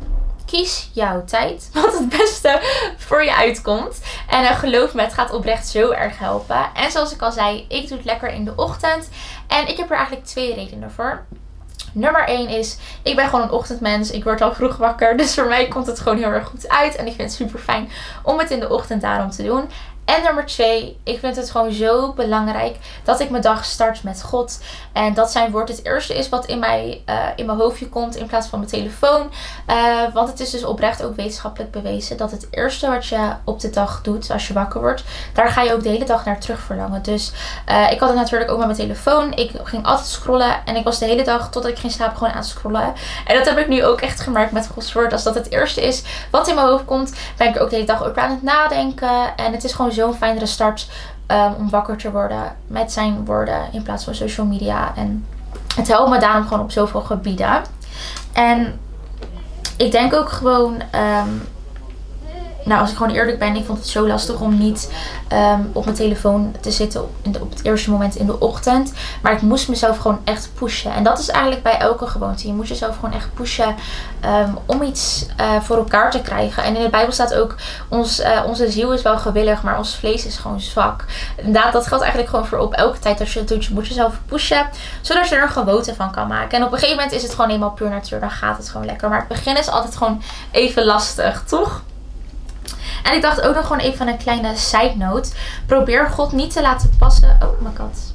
Kies 0.46 0.90
jouw 0.94 1.24
tijd, 1.24 1.70
wat 1.74 1.98
het 1.98 2.10
beste 2.10 2.60
voor 2.98 3.24
je 3.24 3.36
uitkomt. 3.36 4.02
En 4.30 4.56
geloof 4.56 4.94
me, 4.94 5.02
het 5.02 5.14
gaat 5.14 5.34
oprecht 5.34 5.68
zo 5.68 5.92
erg 5.92 6.20
helpen. 6.20 6.70
En 6.74 6.92
zoals 6.92 7.14
ik 7.14 7.22
al 7.22 7.32
zei, 7.32 7.66
ik 7.70 7.88
doe 7.88 7.98
het 7.98 8.06
lekker 8.06 8.30
in 8.30 8.46
de 8.46 8.54
ochtend. 8.56 9.10
En 9.48 9.68
ik 9.68 9.78
heb 9.78 9.90
er 9.90 9.98
eigenlijk 9.98 10.26
twee 10.26 10.54
redenen 10.54 10.92
voor. 10.92 11.26
Nummer 11.96 12.28
1 12.28 12.48
is, 12.50 12.78
ik 13.04 13.16
ben 13.16 13.26
gewoon 13.26 13.42
een 13.42 13.52
ochtendmens. 13.52 14.12
Ik 14.12 14.24
word 14.24 14.42
al 14.42 14.54
vroeg 14.54 14.78
wakker. 14.78 15.18
Dus 15.26 15.34
voor 15.34 15.48
mij 15.48 15.68
komt 15.68 15.88
het 15.88 16.00
gewoon 16.00 16.18
heel 16.18 16.32
erg 16.32 16.48
goed 16.48 16.70
uit. 16.70 16.96
En 16.96 17.08
ik 17.08 17.16
vind 17.16 17.30
het 17.30 17.38
super 17.38 17.60
fijn 17.60 17.90
om 18.24 18.40
het 18.40 18.52
in 18.52 18.60
de 18.60 18.70
ochtend 18.70 19.02
daarom 19.02 19.30
te 19.30 19.44
doen. 19.44 19.70
En 20.06 20.24
nummer 20.24 20.46
twee, 20.46 21.00
ik 21.04 21.20
vind 21.20 21.36
het 21.36 21.52
gewoon 21.52 21.72
zo 21.72 22.14
belangrijk 22.14 22.78
dat 23.04 23.20
ik 23.20 23.30
mijn 23.30 23.44
dag 23.44 23.66
start 23.66 24.04
met 24.04 24.24
God. 24.24 24.60
En 24.94 25.14
dat 25.14 25.32
zijn 25.32 25.52
woord 25.52 25.70
het 25.70 25.86
eerste 25.86 26.18
is 26.18 26.30
wat 26.30 26.46
in, 26.46 26.60
mij, 26.60 27.04
uh, 27.10 27.16
in 27.36 27.46
mijn 27.46 27.58
hoofdje 27.58 27.90
komt 27.90 28.16
in 28.16 28.26
plaats 28.26 28.48
van 28.48 28.60
mijn 28.60 28.72
telefoon. 28.72 29.32
Uh, 29.70 30.14
want 30.14 30.30
het 30.30 30.40
is 30.40 30.50
dus 30.50 30.64
oprecht 30.64 31.04
ook 31.04 31.16
wetenschappelijk 31.16 31.72
bewezen 31.72 32.18
dat 32.18 32.32
het 32.32 32.48
eerste 32.52 32.90
wat 32.90 33.06
je 33.06 33.32
op 33.44 33.60
de 33.60 33.70
dag 33.70 34.02
doet 34.02 34.32
als 34.32 34.48
je 34.48 34.54
wakker 34.54 34.82
wordt, 34.82 35.04
daar 35.34 35.50
ga 35.50 35.62
je 35.62 35.74
ook 35.74 35.84
de 35.84 35.90
hele 35.90 36.06
dag 36.06 36.26
naar 36.26 36.40
terug 36.40 36.60
verlangen. 36.60 37.02
Dus 37.02 37.32
uh, 37.70 37.92
ik 37.92 38.00
had 38.00 38.10
het 38.10 38.18
natuurlijk 38.18 38.52
ook 38.52 38.58
met 38.58 38.68
mijn 38.68 38.80
telefoon. 38.80 39.34
Ik 39.34 39.52
ging 39.64 39.86
altijd 39.86 40.08
scrollen 40.08 40.66
en 40.66 40.76
ik 40.76 40.84
was 40.84 41.00
de 41.00 41.06
hele 41.06 41.24
dag 41.24 41.50
totdat 41.50 41.72
ik 41.72 41.78
ging 41.78 41.92
slapen 41.92 42.18
gewoon 42.18 42.34
aan 42.34 42.40
het 42.40 42.48
scrollen. 42.48 42.94
En 43.28 43.36
dat 43.36 43.46
heb 43.46 43.58
ik 43.58 43.68
nu 43.68 43.86
ook 43.86 44.02
echt 44.02 44.20
gemerkt 44.20 44.52
met 44.52 44.68
Gods 44.68 44.94
woord. 44.94 45.14
Als 45.14 45.24
dat 45.24 45.36
het 45.36 45.52
eerste 45.52 45.82
is 45.82 46.04
wat 46.32 46.48
in 46.48 46.56
mijn 46.56 46.68
hoofd 46.68 46.86
komt, 46.86 47.14
ben 47.38 47.48
ik 47.48 47.62
ook 47.62 47.70
de 47.70 47.76
hele 47.76 47.88
dag 47.88 48.04
ook 48.04 48.18
aan 48.18 48.30
het 48.30 48.44
nadenken. 48.44 49.36
En 49.36 49.52
het 49.52 49.64
is 49.64 49.74
gewoon 49.74 49.94
zo'n 49.96 50.14
fijnere 50.14 50.46
start 50.46 50.90
um, 51.28 51.54
om 51.58 51.70
wakker 51.70 51.98
te 51.98 52.12
worden 52.12 52.56
met 52.68 52.92
zijn 52.92 53.26
woorden 53.26 53.62
in 53.72 53.84
plaats 53.84 54.04
van 54.04 54.16
social 54.16 54.46
media. 54.46 54.96
En 54.96 55.26
het 55.76 55.88
helpt 55.88 56.10
me 56.10 56.20
daarom 56.20 56.44
gewoon 56.44 56.64
op 56.64 56.72
zoveel 56.72 57.02
gebieden. 57.02 57.62
En 58.34 58.80
ik 59.78 59.92
denk 59.92 60.14
ook 60.14 60.30
gewoon. 60.30 60.74
Um, 60.74 61.54
nou, 62.66 62.82
als 62.82 62.90
ik 62.90 62.98
gewoon 62.98 63.16
eerlijk 63.16 63.40
ben, 63.40 63.56
ik 63.56 63.66
vond 63.66 63.78
het 63.78 63.88
zo 63.88 64.08
lastig 64.08 64.40
om 64.40 64.58
niet 64.58 64.92
um, 65.34 65.70
op 65.74 65.86
mijn 65.86 65.98
telefoon 65.98 66.56
te 66.60 66.72
zitten 66.72 67.02
op, 67.42 67.50
het 67.50 67.64
eerste 67.64 67.92
moment 67.92 68.16
in 68.16 68.26
de 68.26 68.40
ochtend. 68.40 68.94
Maar 69.22 69.34
ik 69.34 69.42
moest 69.42 69.70
mezelf 69.70 69.98
gewoon 69.98 70.20
echt 70.24 70.50
pushen. 70.54 70.94
En 70.94 71.04
dat 71.04 71.20
is 71.20 71.30
eigenlijk 71.30 71.64
bij 71.64 71.78
elke 71.78 72.08
gewoonte. 72.08 72.48
Je 72.48 72.54
moet 72.54 72.68
jezelf 72.68 72.96
gewoon 72.96 73.14
echt 73.14 73.34
pushen 73.34 73.76
um, 74.26 74.58
om 74.66 74.82
iets 74.82 75.26
uh, 75.40 75.62
voor 75.62 75.78
elkaar 75.78 76.12
te 76.12 76.22
krijgen. 76.22 76.64
En 76.64 76.76
in 76.76 76.82
de 76.82 76.90
Bijbel 76.90 77.12
staat 77.14 77.34
ook, 77.34 77.56
ons, 77.90 78.20
uh, 78.20 78.42
onze 78.46 78.72
ziel 78.72 78.94
is 78.94 79.02
wel 79.02 79.18
gewillig, 79.18 79.64
maar 79.64 79.78
ons 79.78 79.96
vlees 79.96 80.26
is 80.26 80.38
gewoon 80.38 80.60
zwak. 80.60 81.06
Inderdaad, 81.36 81.74
dat 81.74 81.88
geldt 81.88 82.04
eigenlijk 82.04 82.34
gewoon 82.34 82.48
voor 82.48 82.58
op 82.58 82.74
elke 82.74 83.00
tijd 83.00 83.20
als 83.20 83.34
je 83.34 83.40
het 83.40 83.48
doet. 83.48 83.66
Je 83.66 83.74
moet 83.74 83.88
jezelf 83.88 84.20
pushen, 84.26 84.70
zodat 85.02 85.30
je 85.30 85.36
er 85.36 85.42
een 85.42 85.50
gewoonte 85.50 85.96
van 85.96 86.12
kan 86.12 86.28
maken. 86.28 86.58
En 86.58 86.66
op 86.66 86.72
een 86.72 86.78
gegeven 86.78 86.98
moment 86.98 87.16
is 87.16 87.24
het 87.24 87.34
gewoon 87.34 87.50
eenmaal 87.50 87.72
puur 87.72 87.90
natuur. 87.90 88.20
Dan 88.20 88.32
gaat 88.32 88.58
het 88.58 88.70
gewoon 88.70 88.86
lekker. 88.86 89.10
Maar 89.10 89.20
het 89.20 89.28
begin 89.28 89.58
is 89.58 89.70
altijd 89.70 89.96
gewoon 89.96 90.22
even 90.52 90.86
lastig, 90.86 91.44
toch? 91.44 91.82
En 93.06 93.14
ik 93.14 93.22
dacht 93.22 93.42
ook 93.42 93.56
nog 93.56 93.68
gewoon 93.68 93.82
even 93.82 94.08
een 94.08 94.18
kleine 94.18 94.56
side 94.56 94.94
note. 94.98 95.32
Probeer 95.66 96.10
God 96.10 96.32
niet 96.32 96.54
te 96.54 96.62
laten 96.62 96.94
passen. 96.98 97.38
Oh, 97.42 97.62
mijn 97.62 97.74
kat. 97.74 98.14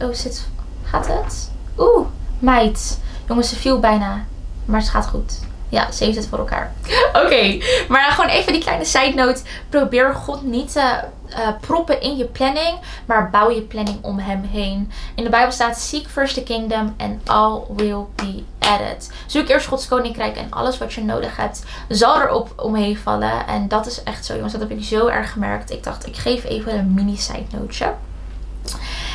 Oh, 0.00 0.14
zit. 0.14 0.48
Gaat 0.82 1.06
het? 1.06 1.50
Oeh, 1.78 2.06
meid. 2.38 3.00
Jongens, 3.28 3.48
ze 3.48 3.56
viel 3.56 3.80
bijna. 3.80 4.24
Maar 4.64 4.80
het 4.80 4.88
gaat 4.88 5.06
goed. 5.06 5.40
Ja, 5.68 5.92
ze 5.92 6.04
heeft 6.04 6.16
het 6.16 6.26
voor 6.26 6.38
elkaar. 6.38 6.72
Oké, 7.24 7.58
maar 7.88 8.10
gewoon 8.10 8.30
even 8.30 8.52
die 8.52 8.62
kleine 8.62 8.84
side 8.84 9.14
note. 9.14 9.42
Probeer 9.68 10.14
God 10.14 10.42
niet 10.42 10.72
te 10.72 11.00
uh, 11.28 11.48
proppen 11.60 12.00
in 12.00 12.16
je 12.16 12.24
planning, 12.24 12.78
maar 13.06 13.30
bouw 13.30 13.50
je 13.50 13.60
planning 13.60 13.98
om 14.02 14.18
hem 14.18 14.42
heen. 14.42 14.92
In 15.14 15.24
de 15.24 15.30
Bijbel 15.30 15.52
staat: 15.52 15.78
Seek 15.78 16.06
first 16.08 16.34
the 16.34 16.42
kingdom 16.42 16.94
and 16.98 17.28
all 17.28 17.60
will 17.76 18.04
be 18.14 18.42
added. 18.58 19.10
Zoek 19.26 19.48
eerst 19.48 19.66
Gods 19.66 19.88
koninkrijk 19.88 20.36
en 20.36 20.50
alles 20.50 20.78
wat 20.78 20.92
je 20.92 21.04
nodig 21.04 21.36
hebt 21.36 21.64
zal 21.88 22.20
erop 22.20 22.52
omheen 22.56 22.98
vallen. 22.98 23.46
En 23.46 23.68
dat 23.68 23.86
is 23.86 24.02
echt 24.02 24.24
zo, 24.24 24.34
jongens. 24.34 24.52
Dat 24.52 24.60
heb 24.60 24.70
ik 24.70 24.84
zo 24.84 25.06
erg 25.06 25.32
gemerkt. 25.32 25.70
Ik 25.70 25.84
dacht, 25.84 26.06
ik 26.06 26.16
geef 26.16 26.44
even 26.44 26.78
een 26.78 26.94
mini 26.94 27.16
side 27.16 27.44
noteje. 27.50 27.94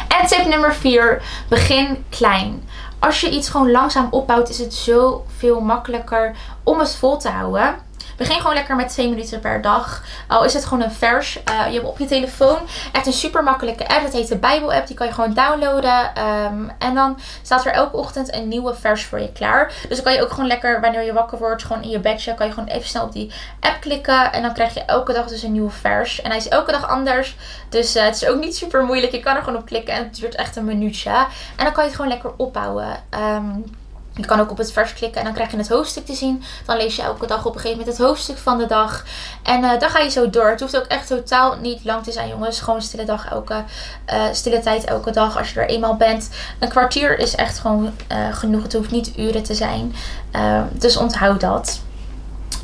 En 0.07 0.27
tip 0.27 0.45
nummer 0.47 0.73
4: 0.73 1.21
begin 1.47 2.05
klein. 2.09 2.63
Als 2.99 3.21
je 3.21 3.29
iets 3.29 3.49
gewoon 3.49 3.71
langzaam 3.71 4.07
opbouwt, 4.11 4.49
is 4.49 4.59
het 4.59 4.73
zoveel 4.73 5.61
makkelijker 5.61 6.35
om 6.63 6.79
het 6.79 6.95
vol 6.95 7.17
te 7.17 7.29
houden. 7.29 7.75
Begin 8.19 8.37
gewoon 8.37 8.53
lekker 8.53 8.75
met 8.75 8.89
2 8.89 9.09
minuten 9.09 9.39
per 9.39 9.61
dag. 9.61 10.03
Al 10.27 10.43
is 10.43 10.53
het 10.53 10.65
gewoon 10.65 10.83
een 10.83 10.91
vers. 10.91 11.39
Uh, 11.49 11.67
je 11.67 11.73
hebt 11.73 11.85
op 11.85 11.99
je 11.99 12.05
telefoon 12.05 12.57
echt 12.91 13.05
een 13.05 13.13
super 13.13 13.43
makkelijke 13.43 13.87
app. 13.87 14.01
Dat 14.01 14.13
heet 14.13 14.27
de 14.27 14.37
Bijbel 14.37 14.73
app. 14.73 14.87
Die 14.87 14.95
kan 14.95 15.07
je 15.07 15.13
gewoon 15.13 15.33
downloaden. 15.33 16.25
Um, 16.27 16.71
en 16.79 16.95
dan 16.95 17.19
staat 17.41 17.65
er 17.65 17.71
elke 17.71 17.97
ochtend 17.97 18.33
een 18.33 18.47
nieuwe 18.47 18.75
vers 18.75 19.05
voor 19.05 19.19
je 19.19 19.31
klaar. 19.31 19.73
Dus 19.87 19.95
dan 19.95 20.05
kan 20.05 20.13
je 20.13 20.21
ook 20.21 20.29
gewoon 20.31 20.47
lekker 20.47 20.81
wanneer 20.81 21.03
je 21.03 21.13
wakker 21.13 21.37
wordt. 21.37 21.63
Gewoon 21.63 21.83
in 21.83 21.89
je 21.89 21.99
bedje. 21.99 22.33
Kan 22.33 22.47
je 22.47 22.53
gewoon 22.53 22.69
even 22.69 22.87
snel 22.87 23.03
op 23.03 23.11
die 23.11 23.31
app 23.59 23.81
klikken. 23.81 24.33
En 24.33 24.41
dan 24.41 24.53
krijg 24.53 24.73
je 24.73 24.83
elke 24.85 25.13
dag 25.13 25.27
dus 25.27 25.43
een 25.43 25.51
nieuwe 25.51 25.69
vers. 25.69 26.21
En 26.21 26.29
hij 26.29 26.39
is 26.39 26.47
elke 26.47 26.71
dag 26.71 26.89
anders. 26.89 27.35
Dus 27.69 27.95
uh, 27.95 28.03
het 28.03 28.15
is 28.15 28.25
ook 28.25 28.39
niet 28.39 28.55
super 28.55 28.83
moeilijk. 28.83 29.11
Je 29.11 29.19
kan 29.19 29.35
er 29.35 29.43
gewoon 29.43 29.59
op 29.59 29.65
klikken. 29.65 29.93
En 29.93 30.03
het 30.03 30.15
duurt 30.15 30.35
echt 30.35 30.55
een 30.55 30.65
minuutje. 30.65 31.09
En 31.55 31.63
dan 31.63 31.71
kan 31.71 31.83
je 31.83 31.89
het 31.89 31.95
gewoon 31.95 32.11
lekker 32.11 32.31
opbouwen. 32.37 33.03
Um, 33.35 33.65
Je 34.19 34.25
kan 34.25 34.39
ook 34.39 34.51
op 34.51 34.57
het 34.57 34.71
vers 34.71 34.93
klikken 34.93 35.19
en 35.19 35.25
dan 35.25 35.33
krijg 35.33 35.51
je 35.51 35.57
het 35.57 35.69
hoofdstuk 35.69 36.05
te 36.05 36.13
zien. 36.13 36.43
Dan 36.65 36.77
lees 36.77 36.95
je 36.95 37.01
elke 37.01 37.27
dag 37.27 37.45
op 37.45 37.55
een 37.55 37.59
gegeven 37.59 37.77
moment 37.77 37.97
het 37.97 38.07
hoofdstuk 38.07 38.37
van 38.37 38.57
de 38.57 38.65
dag. 38.65 39.03
En 39.43 39.63
uh, 39.63 39.79
dan 39.79 39.89
ga 39.89 39.99
je 39.99 40.09
zo 40.09 40.29
door. 40.29 40.49
Het 40.49 40.59
hoeft 40.59 40.77
ook 40.77 40.85
echt 40.85 41.07
totaal 41.07 41.55
niet 41.61 41.83
lang 41.83 42.03
te 42.03 42.11
zijn, 42.11 42.29
jongens. 42.29 42.61
Gewoon 42.61 42.81
stille 42.81 43.05
dag 43.05 43.29
elke, 43.29 43.63
uh, 44.13 44.23
stille 44.31 44.59
tijd 44.59 44.83
elke 44.83 45.11
dag 45.11 45.37
als 45.37 45.53
je 45.53 45.59
er 45.59 45.67
eenmaal 45.67 45.95
bent. 45.95 46.29
Een 46.59 46.69
kwartier 46.69 47.19
is 47.19 47.35
echt 47.35 47.59
gewoon 47.59 47.93
uh, 48.11 48.17
genoeg. 48.31 48.63
Het 48.63 48.73
hoeft 48.73 48.91
niet 48.91 49.17
uren 49.17 49.43
te 49.43 49.55
zijn. 49.55 49.95
dus 50.71 50.97
onthoud 50.97 51.39
dat. 51.41 51.81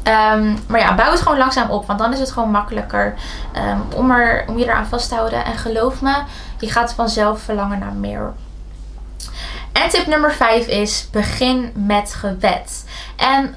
Um, 0.07 0.57
maar 0.67 0.79
ja, 0.79 0.95
bouw 0.95 1.11
het 1.11 1.21
gewoon 1.21 1.37
langzaam 1.37 1.69
op. 1.69 1.87
Want 1.87 1.99
dan 1.99 2.13
is 2.13 2.19
het 2.19 2.31
gewoon 2.31 2.51
makkelijker 2.51 3.13
um, 3.55 3.83
om, 3.95 4.11
er, 4.11 4.45
om 4.47 4.57
je 4.57 4.65
eraan 4.65 4.85
vast 4.85 5.09
te 5.09 5.15
houden. 5.15 5.45
En 5.45 5.57
geloof 5.57 6.01
me, 6.01 6.23
je 6.59 6.71
gaat 6.71 6.93
vanzelf 6.93 7.41
verlangen 7.41 7.79
naar 7.79 7.93
meer. 7.93 8.33
En 9.75 9.89
tip 9.89 10.07
nummer 10.07 10.33
5 10.33 10.67
is: 10.67 11.07
begin 11.11 11.71
met 11.75 12.13
gebed. 12.13 12.85
En 13.15 13.55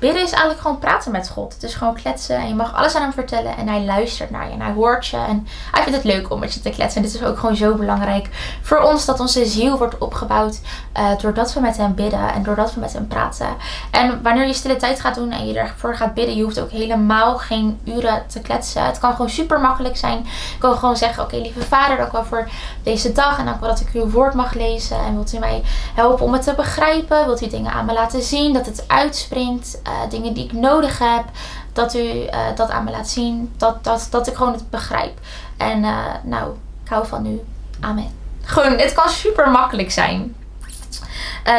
bidden 0.00 0.22
is 0.22 0.30
eigenlijk 0.30 0.60
gewoon 0.60 0.78
praten 0.78 1.12
met 1.12 1.28
God. 1.28 1.52
Het 1.52 1.62
is 1.62 1.74
gewoon 1.74 1.94
kletsen 1.94 2.36
en 2.36 2.48
je 2.48 2.54
mag 2.54 2.74
alles 2.74 2.94
aan 2.94 3.02
hem 3.02 3.12
vertellen 3.12 3.56
en 3.56 3.68
hij 3.68 3.84
luistert 3.84 4.30
naar 4.30 4.46
je 4.46 4.52
en 4.52 4.60
hij 4.60 4.72
hoort 4.72 5.06
je 5.06 5.16
en 5.16 5.46
hij 5.70 5.82
vindt 5.82 5.98
het 6.02 6.06
leuk 6.06 6.30
om 6.30 6.40
met 6.40 6.54
je 6.54 6.60
te 6.60 6.70
kletsen. 6.70 7.02
En 7.02 7.08
dit 7.08 7.20
is 7.20 7.26
ook 7.26 7.38
gewoon 7.38 7.56
zo 7.56 7.74
belangrijk 7.74 8.28
voor 8.62 8.78
ons 8.78 9.04
dat 9.04 9.20
onze 9.20 9.46
ziel 9.46 9.78
wordt 9.78 9.98
opgebouwd 9.98 10.60
uh, 10.98 11.18
doordat 11.18 11.52
we 11.52 11.60
met 11.60 11.76
hem 11.76 11.94
bidden 11.94 12.32
en 12.32 12.42
doordat 12.42 12.74
we 12.74 12.80
met 12.80 12.92
hem 12.92 13.06
praten. 13.06 13.48
En 13.90 14.22
wanneer 14.22 14.46
je 14.46 14.52
stille 14.52 14.76
tijd 14.76 15.00
gaat 15.00 15.14
doen 15.14 15.30
en 15.30 15.46
je 15.46 15.58
ervoor 15.58 15.96
gaat 15.96 16.14
bidden, 16.14 16.36
je 16.36 16.42
hoeft 16.42 16.60
ook 16.60 16.70
helemaal 16.70 17.38
geen 17.38 17.80
uren 17.84 18.22
te 18.26 18.40
kletsen. 18.40 18.84
Het 18.84 18.98
kan 18.98 19.12
gewoon 19.12 19.30
super 19.30 19.60
makkelijk 19.60 19.96
zijn. 19.96 20.18
Ik 20.18 20.56
kan 20.58 20.78
gewoon 20.78 20.96
zeggen, 20.96 21.22
oké 21.22 21.36
lieve 21.36 21.62
vader, 21.62 21.96
dank 21.96 22.12
wel 22.12 22.24
voor 22.24 22.48
deze 22.82 23.12
dag 23.12 23.38
en 23.38 23.44
dank 23.44 23.60
wel 23.60 23.68
dat 23.68 23.80
ik 23.80 23.88
uw 23.92 24.10
woord 24.10 24.34
mag 24.34 24.54
lezen 24.54 24.98
en 24.98 25.14
wilt 25.14 25.32
u 25.32 25.38
mij 25.38 25.62
helpen 25.94 26.24
om 26.24 26.32
het 26.32 26.42
te 26.42 26.54
begrijpen? 26.54 27.24
Wilt 27.24 27.42
u 27.42 27.46
dingen 27.46 27.72
aan 27.72 27.84
me 27.84 27.92
laten 27.92 28.22
zien, 28.22 28.52
dat 28.52 28.66
het 28.66 28.84
uitspringt? 28.86 29.80
Uh, 29.90 30.10
dingen 30.10 30.32
die 30.32 30.44
ik 30.44 30.52
nodig 30.52 30.98
heb. 30.98 31.24
Dat 31.72 31.94
u 31.94 31.98
uh, 31.98 32.38
dat 32.54 32.70
aan 32.70 32.84
me 32.84 32.90
laat 32.90 33.08
zien. 33.08 33.52
Dat, 33.56 33.84
dat, 33.84 34.06
dat 34.10 34.26
ik 34.26 34.34
gewoon 34.34 34.52
het 34.52 34.70
begrijp. 34.70 35.18
En 35.56 35.82
uh, 35.82 35.96
nou, 36.22 36.56
ik 36.84 36.90
hou 36.90 37.06
van 37.06 37.26
u. 37.26 37.40
Amen. 37.80 38.18
Gewoon, 38.42 38.78
het 38.78 38.92
kan 38.92 39.08
super 39.08 39.50
makkelijk 39.50 39.90
zijn. 39.90 40.34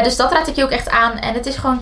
Dus 0.03 0.15
dat 0.15 0.31
raad 0.31 0.47
ik 0.47 0.55
je 0.55 0.63
ook 0.63 0.69
echt 0.69 0.89
aan. 0.89 1.17
En 1.17 1.33
het 1.33 1.45
is 1.45 1.55
gewoon. 1.55 1.81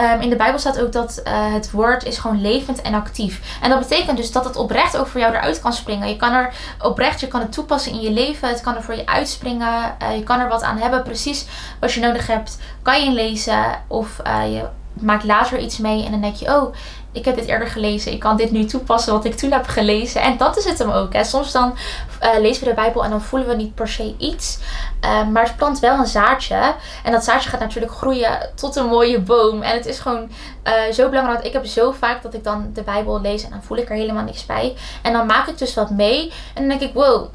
Um, 0.00 0.20
in 0.20 0.30
de 0.30 0.36
Bijbel 0.36 0.58
staat 0.58 0.80
ook 0.80 0.92
dat 0.92 1.22
het 1.24 1.70
woord 1.70 2.04
is 2.04 2.18
gewoon 2.18 2.40
levend 2.40 2.82
en 2.82 2.94
actief. 2.94 3.58
En 3.60 3.70
dat 3.70 3.78
betekent 3.78 4.16
dus 4.16 4.32
dat 4.32 4.44
het 4.44 4.56
oprecht 4.56 4.96
ook 4.96 5.06
voor 5.06 5.20
jou 5.20 5.34
eruit 5.34 5.60
kan 5.60 5.72
springen. 5.72 6.08
Je 6.08 6.16
kan 6.16 6.32
er 6.32 6.54
oprecht, 6.82 7.20
je 7.20 7.28
kan 7.28 7.40
het 7.40 7.52
toepassen 7.52 7.92
in 7.92 8.00
je 8.00 8.10
leven. 8.10 8.48
Het 8.48 8.60
kan 8.60 8.76
er 8.76 8.82
voor 8.82 8.94
je 8.94 9.06
uitspringen. 9.06 9.96
Je 10.14 10.22
kan 10.24 10.40
er 10.40 10.48
wat 10.48 10.62
aan 10.62 10.78
hebben. 10.78 11.02
Precies 11.02 11.46
wat 11.80 11.92
je 11.92 12.00
nodig 12.00 12.26
hebt, 12.26 12.58
kan 12.82 13.00
je 13.00 13.06
inlezen. 13.06 13.64
Of 13.86 14.16
je 14.24 14.64
maakt 14.92 15.24
later 15.24 15.58
iets 15.58 15.78
mee 15.78 16.04
en 16.04 16.10
dan 16.10 16.20
denk 16.20 16.34
je, 16.34 16.46
oh, 16.46 16.74
ik 17.12 17.24
heb 17.24 17.36
dit 17.36 17.46
eerder 17.46 17.68
gelezen. 17.68 18.12
Ik 18.12 18.20
kan 18.20 18.36
dit 18.36 18.50
nu 18.50 18.64
toepassen 18.64 19.12
wat 19.12 19.24
ik 19.24 19.34
toen 19.34 19.52
heb 19.52 19.66
gelezen. 19.66 20.22
En 20.22 20.36
dat 20.36 20.56
is 20.56 20.64
het 20.64 20.78
hem 20.78 20.90
ook. 20.90 21.12
Hè. 21.12 21.24
Soms 21.24 21.52
dan 21.52 21.74
uh, 22.22 22.40
lezen 22.40 22.62
we 22.62 22.68
de 22.68 22.74
Bijbel 22.74 23.04
en 23.04 23.10
dan 23.10 23.22
voelen 23.22 23.48
we 23.48 23.54
niet 23.54 23.74
per 23.74 23.88
se 23.88 24.14
iets. 24.18 24.58
Uh, 25.04 25.28
maar 25.28 25.42
het 25.42 25.56
plant 25.56 25.78
wel 25.78 25.98
een 25.98 26.06
zaadje. 26.06 26.74
En 27.04 27.12
dat 27.12 27.24
zaadje 27.24 27.50
gaat 27.50 27.60
natuurlijk 27.60 27.92
groeien 27.92 28.50
tot 28.54 28.76
een 28.76 28.86
mooie 28.86 29.20
boom. 29.20 29.62
En 29.62 29.76
het 29.76 29.86
is 29.86 29.98
gewoon 29.98 30.30
uh, 30.64 30.92
zo 30.92 31.08
belangrijk. 31.08 31.44
Ik 31.44 31.52
heb 31.52 31.66
zo 31.66 31.92
vaak 31.92 32.22
dat 32.22 32.34
ik 32.34 32.44
dan 32.44 32.70
de 32.72 32.82
Bijbel 32.82 33.20
lees 33.20 33.44
en 33.44 33.50
dan 33.50 33.62
voel 33.62 33.78
ik 33.78 33.90
er 33.90 33.96
helemaal 33.96 34.24
niks 34.24 34.46
bij. 34.46 34.76
En 35.02 35.12
dan 35.12 35.26
maak 35.26 35.48
ik 35.48 35.58
dus 35.58 35.74
wat 35.74 35.90
mee. 35.90 36.32
En 36.54 36.68
dan 36.68 36.78
denk 36.78 36.90
ik, 36.90 36.94
wow, 36.94 37.28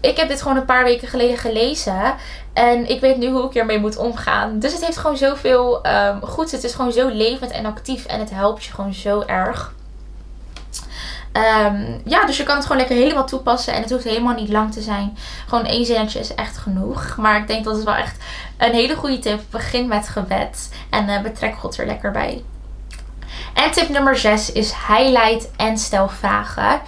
ik 0.00 0.16
heb 0.16 0.28
dit 0.28 0.42
gewoon 0.42 0.56
een 0.56 0.64
paar 0.64 0.84
weken 0.84 1.08
geleden 1.08 1.38
gelezen. 1.38 2.14
En 2.52 2.88
ik 2.90 3.00
weet 3.00 3.16
nu 3.16 3.30
hoe 3.30 3.44
ik 3.44 3.54
ermee 3.54 3.78
moet 3.78 3.96
omgaan. 3.96 4.58
Dus 4.58 4.72
het 4.72 4.84
heeft 4.84 4.96
gewoon 4.96 5.16
zoveel 5.16 5.86
um, 5.86 6.20
goeds. 6.22 6.52
Het 6.52 6.64
is 6.64 6.74
gewoon 6.74 6.92
zo 6.92 7.08
levend 7.08 7.50
en 7.50 7.66
actief. 7.66 8.04
En 8.06 8.18
het 8.18 8.30
helpt 8.30 8.64
je 8.64 8.72
gewoon 8.72 8.94
zo 8.94 9.22
erg. 9.26 9.74
Um, 11.32 12.00
ja, 12.04 12.26
dus 12.26 12.36
je 12.36 12.42
kan 12.42 12.54
het 12.54 12.64
gewoon 12.64 12.78
lekker 12.78 12.96
helemaal 12.96 13.26
toepassen. 13.26 13.74
En 13.74 13.82
het 13.82 13.90
hoeft 13.90 14.04
helemaal 14.04 14.34
niet 14.34 14.48
lang 14.48 14.72
te 14.72 14.80
zijn. 14.80 15.16
Gewoon 15.48 15.64
één 15.64 15.86
zinnetje 15.86 16.18
is 16.18 16.34
echt 16.34 16.56
genoeg. 16.56 17.16
Maar 17.16 17.40
ik 17.40 17.46
denk 17.46 17.64
dat 17.64 17.74
het 17.74 17.84
wel 17.84 17.94
echt 17.94 18.16
een 18.56 18.72
hele 18.72 18.96
goede 18.96 19.18
tip. 19.18 19.40
Begin 19.50 19.88
met 19.88 20.08
gebed. 20.08 20.68
En 20.90 21.08
uh, 21.08 21.20
betrek 21.20 21.54
God 21.54 21.78
er 21.78 21.86
lekker 21.86 22.10
bij. 22.10 22.44
En 23.58 23.70
tip 23.70 23.88
nummer 23.88 24.16
6 24.16 24.52
is 24.52 24.72
highlight 24.88 25.50
en 25.56 25.78
stel 25.78 26.08
vragen. 26.08 26.80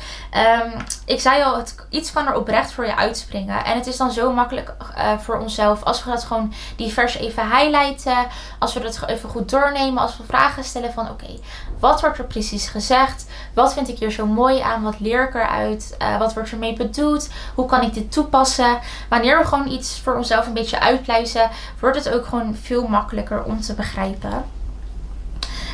Um, 0.63 0.73
ik 1.07 1.21
zei 1.21 1.43
al, 1.43 1.57
het, 1.57 1.75
iets 1.89 2.13
kan 2.13 2.27
er 2.27 2.35
oprecht 2.35 2.73
voor 2.73 2.87
je 2.87 2.97
uitspringen. 2.97 3.65
En 3.65 3.75
het 3.75 3.87
is 3.87 3.97
dan 3.97 4.11
zo 4.11 4.33
makkelijk 4.33 4.75
uh, 4.99 5.19
voor 5.19 5.39
onszelf 5.39 5.83
als 5.83 6.05
we 6.05 6.11
dat 6.11 6.25
gewoon 6.25 6.53
die 6.77 6.93
vers 6.93 7.17
even 7.17 7.51
highlighten. 7.57 8.27
Als 8.59 8.75
we 8.75 8.81
dat 8.81 9.03
even 9.07 9.29
goed 9.29 9.51
doornemen. 9.51 10.03
Als 10.03 10.17
we 10.17 10.23
vragen 10.27 10.65
stellen 10.65 10.93
van 10.93 11.11
oké, 11.11 11.39
wat 11.79 12.01
wordt 12.01 12.19
er 12.19 12.25
precies 12.25 12.69
gezegd? 12.69 13.27
Wat 13.55 13.73
vind 13.73 13.89
ik 13.89 13.99
hier 13.99 14.11
zo 14.11 14.27
mooi 14.27 14.61
aan? 14.61 14.83
Wat 14.83 15.01
leer 15.01 15.29
ik 15.29 15.35
eruit? 15.35 15.97
Uh, 16.03 16.19
wat 16.19 16.35
wordt 16.35 16.51
ermee 16.51 16.77
bedoeld? 16.77 17.29
Hoe 17.55 17.67
kan 17.67 17.83
ik 17.83 17.95
dit 17.95 18.13
toepassen? 18.13 18.79
Wanneer 19.09 19.39
we 19.39 19.45
gewoon 19.45 19.71
iets 19.71 20.01
voor 20.01 20.17
onszelf 20.17 20.47
een 20.47 20.53
beetje 20.53 20.81
uitpluizen, 20.81 21.51
wordt 21.81 21.97
het 21.97 22.15
ook 22.15 22.27
gewoon 22.27 22.57
veel 22.63 22.87
makkelijker 22.87 23.43
om 23.43 23.61
te 23.61 23.75
begrijpen. 23.75 24.59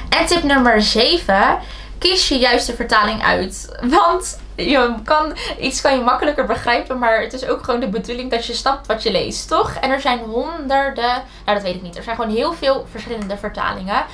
En 0.08 0.26
tip 0.26 0.42
nummer 0.42 0.82
7. 0.82 1.58
Kies 1.98 2.28
je 2.28 2.38
juiste 2.38 2.74
vertaling 2.74 3.22
uit. 3.22 3.78
Want 3.82 4.38
je 4.56 4.94
kan, 5.04 5.36
iets 5.60 5.80
kan 5.80 5.96
je 5.96 6.02
makkelijker 6.02 6.46
begrijpen, 6.46 6.98
maar 6.98 7.20
het 7.20 7.32
is 7.32 7.46
ook 7.46 7.64
gewoon 7.64 7.80
de 7.80 7.88
bedoeling 7.88 8.30
dat 8.30 8.46
je 8.46 8.54
snapt 8.54 8.86
wat 8.86 9.02
je 9.02 9.10
leest, 9.10 9.48
toch? 9.48 9.74
En 9.74 9.90
er 9.90 10.00
zijn 10.00 10.18
honderden, 10.18 11.22
nou 11.44 11.56
dat 11.58 11.62
weet 11.62 11.74
ik 11.74 11.82
niet, 11.82 11.96
er 11.96 12.02
zijn 12.02 12.16
gewoon 12.16 12.34
heel 12.34 12.52
veel 12.52 12.86
verschillende 12.90 13.36
vertalingen. 13.36 14.04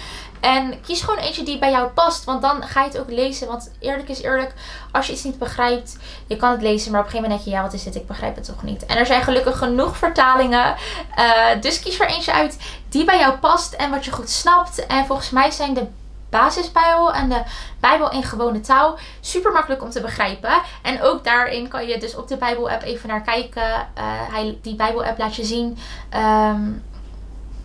En 0.42 0.80
kies 0.80 1.00
gewoon 1.00 1.18
eentje 1.18 1.42
die 1.42 1.58
bij 1.58 1.70
jou 1.70 1.88
past, 1.88 2.24
want 2.24 2.42
dan 2.42 2.62
ga 2.62 2.80
je 2.80 2.88
het 2.88 2.98
ook 2.98 3.10
lezen. 3.10 3.46
Want 3.46 3.70
eerlijk 3.80 4.08
is 4.08 4.22
eerlijk, 4.22 4.54
als 4.92 5.06
je 5.06 5.12
iets 5.12 5.24
niet 5.24 5.38
begrijpt, 5.38 5.96
je 6.26 6.36
kan 6.36 6.50
het 6.50 6.62
lezen, 6.62 6.92
maar 6.92 7.00
op 7.00 7.06
een 7.06 7.12
gegeven 7.12 7.30
moment 7.30 7.44
denk 7.44 7.54
je, 7.54 7.62
ja 7.62 7.70
wat 7.70 7.80
is 7.80 7.84
dit, 7.84 8.02
ik 8.02 8.06
begrijp 8.06 8.36
het 8.36 8.44
toch 8.44 8.62
niet. 8.62 8.86
En 8.86 8.96
er 8.96 9.06
zijn 9.06 9.22
gelukkig 9.22 9.58
genoeg 9.58 9.96
vertalingen, 9.96 10.74
uh, 11.18 11.60
dus 11.60 11.80
kies 11.80 12.00
er 12.00 12.08
eentje 12.08 12.32
uit 12.32 12.58
die 12.88 13.04
bij 13.04 13.18
jou 13.18 13.32
past 13.38 13.72
en 13.72 13.90
wat 13.90 14.04
je 14.04 14.12
goed 14.12 14.30
snapt. 14.30 14.86
En 14.86 15.06
volgens 15.06 15.30
mij 15.30 15.50
zijn 15.50 15.74
de 15.74 15.86
basisbijbel 16.30 17.12
en 17.12 17.28
de 17.28 17.42
Bijbel 17.80 18.10
in 18.10 18.22
gewone 18.22 18.60
taal. 18.60 18.98
Super 19.20 19.52
makkelijk 19.52 19.82
om 19.82 19.90
te 19.90 20.00
begrijpen. 20.00 20.60
En 20.82 21.02
ook 21.02 21.24
daarin 21.24 21.68
kan 21.68 21.86
je 21.86 21.98
dus 21.98 22.16
op 22.16 22.28
de 22.28 22.36
Bijbel 22.36 22.70
app 22.70 22.82
even 22.82 23.08
naar 23.08 23.22
kijken. 23.22 23.62
Uh, 23.62 24.04
hij, 24.32 24.58
die 24.62 24.74
Bijbel 24.74 25.04
app 25.04 25.18
laat 25.18 25.36
je 25.36 25.44
zien. 25.44 25.78
Um, 26.14 26.84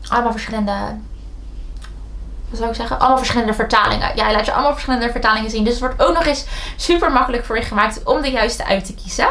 allemaal 0.10 0.32
verschillende. 0.32 0.98
Wat 2.50 2.58
zou 2.58 2.70
ik 2.70 2.76
zeggen? 2.76 3.00
Allemaal 3.00 3.18
verschillende 3.18 3.54
vertalingen. 3.54 4.12
Ja, 4.16 4.24
hij 4.24 4.34
laat 4.34 4.46
je 4.46 4.52
allemaal 4.52 4.72
verschillende 4.72 5.12
vertalingen 5.12 5.50
zien. 5.50 5.64
Dus 5.64 5.74
het 5.74 5.82
wordt 5.82 6.02
ook 6.02 6.14
nog 6.14 6.26
eens 6.26 6.46
super 6.76 7.12
makkelijk 7.12 7.46
voor 7.46 7.56
je 7.58 7.64
gemaakt 7.64 8.04
om 8.04 8.22
de 8.22 8.32
juiste 8.32 8.66
uit 8.66 8.86
te 8.86 8.94
kiezen. 8.94 9.28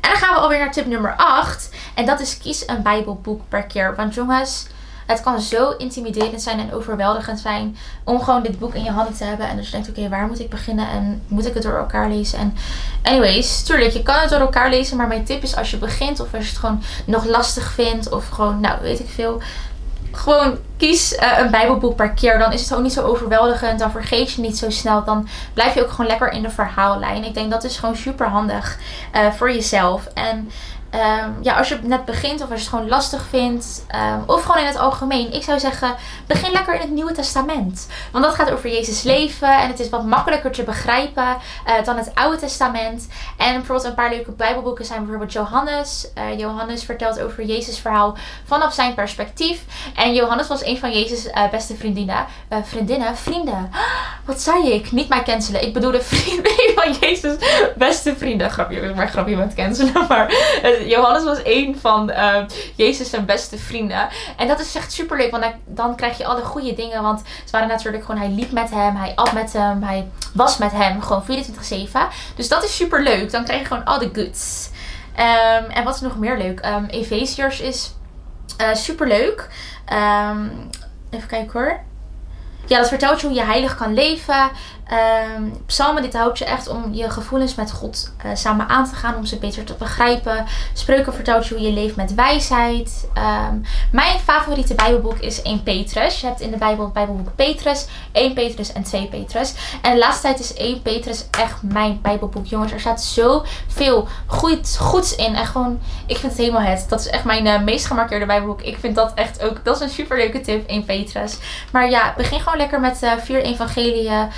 En 0.00 0.10
dan 0.10 0.16
gaan 0.16 0.34
we 0.34 0.40
alweer 0.40 0.58
naar 0.58 0.72
tip 0.72 0.86
nummer 0.86 1.14
8. 1.16 1.70
En 1.94 2.06
dat 2.06 2.20
is 2.20 2.38
kies 2.38 2.68
een 2.68 2.82
Bijbelboek 2.82 3.40
per 3.48 3.62
keer. 3.62 3.96
Want 3.96 4.14
jongens, 4.14 4.66
het 5.06 5.20
kan 5.20 5.40
zo 5.40 5.70
intimiderend 5.70 6.42
zijn 6.42 6.60
en 6.60 6.72
overweldigend 6.72 7.40
zijn 7.40 7.76
om 8.04 8.22
gewoon 8.22 8.42
dit 8.42 8.58
boek 8.58 8.74
in 8.74 8.84
je 8.84 8.90
handen 8.90 9.14
te 9.14 9.24
hebben. 9.24 9.48
En 9.48 9.56
dus 9.56 9.66
je 9.66 9.72
denkt, 9.72 9.88
oké, 9.88 10.08
waar 10.08 10.26
moet 10.26 10.40
ik 10.40 10.50
beginnen 10.50 10.88
en 10.88 11.22
moet 11.26 11.46
ik 11.46 11.54
het 11.54 11.62
door 11.62 11.78
elkaar 11.78 12.08
lezen? 12.08 12.38
En 12.38 12.56
anyways, 13.02 13.62
tuurlijk, 13.62 13.92
je 13.92 14.02
kan 14.02 14.20
het 14.20 14.30
door 14.30 14.40
elkaar 14.40 14.70
lezen. 14.70 14.96
Maar 14.96 15.06
mijn 15.06 15.24
tip 15.24 15.42
is 15.42 15.56
als 15.56 15.70
je 15.70 15.76
begint 15.76 16.20
of 16.20 16.34
als 16.34 16.44
je 16.44 16.50
het 16.50 16.58
gewoon 16.58 16.82
nog 17.04 17.24
lastig 17.24 17.72
vindt 17.72 18.12
of 18.12 18.28
gewoon, 18.28 18.60
nou, 18.60 18.80
weet 18.80 19.00
ik 19.00 19.08
veel 19.08 19.42
gewoon 20.12 20.58
kies 20.76 21.12
uh, 21.12 21.38
een 21.38 21.50
Bijbelboek 21.50 21.96
per 21.96 22.10
keer. 22.10 22.38
Dan 22.38 22.52
is 22.52 22.62
het 22.62 22.74
ook 22.74 22.82
niet 22.82 22.92
zo 22.92 23.06
overweldigend. 23.06 23.78
Dan 23.78 23.90
vergeet 23.90 24.32
je 24.32 24.40
niet 24.40 24.58
zo 24.58 24.70
snel. 24.70 25.04
Dan 25.04 25.28
blijf 25.54 25.74
je 25.74 25.82
ook 25.82 25.90
gewoon 25.90 26.06
lekker 26.06 26.32
in 26.32 26.42
de 26.42 26.50
verhaallijn. 26.50 27.24
Ik 27.24 27.34
denk 27.34 27.50
dat 27.50 27.64
is 27.64 27.78
gewoon 27.78 27.96
super 27.96 28.26
handig 28.26 28.78
uh, 29.14 29.32
voor 29.32 29.52
jezelf. 29.52 30.06
En 30.14 30.50
Um, 30.94 31.36
ja, 31.42 31.56
als 31.56 31.68
je 31.68 31.78
net 31.82 32.04
begint 32.04 32.42
of 32.42 32.50
als 32.50 32.60
je 32.60 32.66
het 32.66 32.68
gewoon 32.68 32.88
lastig 32.88 33.26
vindt, 33.28 33.86
um, 33.94 34.22
of 34.26 34.42
gewoon 34.42 34.60
in 34.60 34.66
het 34.66 34.78
algemeen, 34.78 35.32
ik 35.32 35.42
zou 35.42 35.58
zeggen, 35.58 35.94
begin 36.26 36.52
lekker 36.52 36.74
in 36.74 36.80
het 36.80 36.90
Nieuwe 36.90 37.12
Testament. 37.12 37.86
Want 38.12 38.24
dat 38.24 38.34
gaat 38.34 38.50
over 38.50 38.70
Jezus 38.70 39.02
leven 39.02 39.58
en 39.58 39.68
het 39.68 39.80
is 39.80 39.88
wat 39.88 40.04
makkelijker 40.04 40.50
te 40.50 40.62
begrijpen 40.62 41.24
uh, 41.66 41.84
dan 41.84 41.96
het 41.96 42.14
Oude 42.14 42.36
Testament. 42.36 43.08
En 43.36 43.52
bijvoorbeeld 43.52 43.84
een 43.88 43.94
paar 43.94 44.10
leuke 44.10 44.30
Bijbelboeken 44.30 44.84
zijn 44.84 45.00
bijvoorbeeld 45.00 45.32
Johannes. 45.32 46.06
Uh, 46.18 46.38
Johannes 46.38 46.84
vertelt 46.84 47.20
over 47.20 47.44
Jezus' 47.44 47.78
verhaal 47.78 48.16
vanaf 48.44 48.72
zijn 48.72 48.94
perspectief. 48.94 49.64
En 49.94 50.14
Johannes 50.14 50.48
was 50.48 50.64
een 50.64 50.78
van 50.78 50.92
Jezus' 50.92 51.26
uh, 51.26 51.48
beste 51.50 51.76
vriendinnen. 51.76 52.26
vriendinnen? 52.62 53.16
Vrienden. 53.16 53.70
Wat 54.24 54.40
zei 54.40 54.72
ik? 54.72 54.92
Niet 54.92 55.08
mij 55.08 55.22
cancelen. 55.22 55.62
Ik 55.62 55.72
bedoelde 55.72 56.00
vrienden 56.00 56.52
van 56.76 56.92
Jezus' 56.92 57.36
beste 57.76 58.16
vrienden. 58.16 58.50
Grapje, 58.50 58.94
maar 58.94 59.08
grapje 59.08 59.36
met 59.36 59.54
cancelen. 59.54 60.06
Maar 60.08 60.32
Johannes 60.86 61.24
was 61.24 61.38
een 61.44 61.76
van 61.80 62.10
uh, 62.10 62.36
Jezus 62.74 63.10
zijn 63.10 63.24
beste 63.24 63.58
vrienden. 63.58 64.08
En 64.36 64.48
dat 64.48 64.60
is 64.60 64.74
echt 64.74 64.92
super 64.92 65.16
leuk, 65.16 65.30
want 65.30 65.44
dan 65.66 65.96
krijg 65.96 66.18
je 66.18 66.26
alle 66.26 66.42
goede 66.42 66.74
dingen. 66.74 67.02
Want 67.02 67.20
ze 67.20 67.50
waren 67.50 67.68
natuurlijk 67.68 68.04
gewoon, 68.04 68.20
hij 68.20 68.30
liep 68.30 68.50
met 68.50 68.70
hem, 68.70 68.96
hij 68.96 69.12
at 69.14 69.32
met 69.32 69.52
hem, 69.52 69.82
hij 69.82 70.08
was 70.34 70.58
met 70.58 70.72
hem, 70.72 71.02
gewoon 71.02 71.22
24-7. 71.22 71.26
Dus 72.36 72.48
dat 72.48 72.64
is 72.64 72.76
super 72.76 73.02
leuk. 73.02 73.30
Dan 73.30 73.44
krijg 73.44 73.60
je 73.60 73.66
gewoon 73.66 73.84
al 73.84 73.98
de 73.98 74.10
goods. 74.12 74.70
Um, 75.16 75.70
en 75.70 75.84
wat 75.84 75.94
is 75.94 76.00
nog 76.00 76.18
meer 76.18 76.38
leuk? 76.38 76.66
Um, 76.66 76.84
Efeziërs 76.84 77.60
is 77.60 77.94
Uh, 78.60 78.74
Super 78.74 79.06
leuk. 79.06 79.48
Ehm, 79.84 80.48
even 81.10 81.28
kijken 81.28 81.60
hoor. 81.60 81.80
Ja, 82.70 82.78
dat 82.78 82.88
vertelt 82.88 83.20
je 83.20 83.26
hoe 83.26 83.36
je 83.36 83.42
heilig 83.44 83.76
kan 83.76 83.94
leven. 83.94 84.50
Um, 85.36 85.52
psalmen, 85.66 86.02
dit 86.02 86.14
houdt 86.14 86.38
je 86.38 86.44
echt 86.44 86.68
om 86.68 86.94
je 86.94 87.10
gevoelens 87.10 87.54
met 87.54 87.72
God 87.72 88.12
uh, 88.26 88.30
samen 88.34 88.68
aan 88.68 88.88
te 88.88 88.94
gaan, 88.94 89.16
om 89.16 89.24
ze 89.24 89.38
beter 89.38 89.64
te 89.64 89.74
begrijpen. 89.74 90.46
Spreuken 90.72 91.14
vertelt 91.14 91.46
je 91.46 91.54
hoe 91.54 91.62
je 91.62 91.72
leeft 91.72 91.96
met 91.96 92.14
wijsheid. 92.14 93.08
Um, 93.50 93.62
mijn 93.92 94.18
favoriete 94.18 94.74
Bijbelboek 94.74 95.18
is 95.18 95.42
1 95.42 95.62
Petrus. 95.62 96.20
Je 96.20 96.26
hebt 96.26 96.40
in 96.40 96.50
de 96.50 96.56
Bijbel 96.56 96.84
het 96.84 96.92
Bijbelboek 96.92 97.34
Petrus, 97.34 97.86
1 98.12 98.34
Petrus 98.34 98.72
en 98.72 98.82
2 98.82 99.06
Petrus. 99.06 99.54
En 99.82 99.92
de 99.92 99.98
laatste 99.98 100.22
tijd 100.22 100.40
is 100.40 100.54
1 100.54 100.82
Petrus 100.82 101.26
echt 101.30 101.62
mijn 101.62 101.98
Bijbelboek. 102.02 102.46
Jongens, 102.46 102.72
er 102.72 102.80
staat 102.80 103.02
zoveel 103.02 104.08
goed, 104.26 104.76
goeds 104.78 105.16
in. 105.16 105.34
En 105.34 105.46
gewoon, 105.46 105.80
ik 106.06 106.16
vind 106.16 106.32
het 106.32 106.40
helemaal 106.40 106.62
het. 106.62 106.86
Dat 106.88 107.00
is 107.00 107.08
echt 107.08 107.24
mijn 107.24 107.46
uh, 107.46 107.62
meest 107.62 107.86
gemarkeerde 107.86 108.26
Bijbelboek. 108.26 108.62
Ik 108.62 108.78
vind 108.78 108.94
dat 108.94 109.14
echt 109.14 109.42
ook, 109.42 109.64
dat 109.64 109.76
is 109.76 109.82
een 109.82 109.90
super 109.90 110.16
leuke 110.16 110.40
tip, 110.40 110.68
1 110.68 110.84
Petrus. 110.84 111.38
Maar 111.72 111.90
ja, 111.90 112.14
begin 112.16 112.40
gewoon 112.40 112.58
lekker 112.58 112.80
met 112.80 113.02
uh, 113.02 113.12
vier 113.18 113.42
evangeliën. 113.42 114.28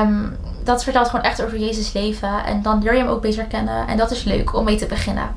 Um, 0.00 0.36
dat 0.64 0.84
vertelt 0.84 1.08
gewoon 1.08 1.24
echt 1.24 1.42
over 1.42 1.58
Jezus 1.58 1.92
leven. 1.92 2.44
En 2.44 2.62
dan 2.62 2.82
leer 2.82 2.92
je 2.92 2.98
hem 2.98 3.08
ook 3.08 3.22
beter 3.22 3.44
kennen. 3.44 3.86
En 3.86 3.96
dat 3.96 4.10
is 4.10 4.24
leuk 4.24 4.54
om 4.54 4.64
mee 4.64 4.76
te 4.76 4.86
beginnen. 4.86 5.34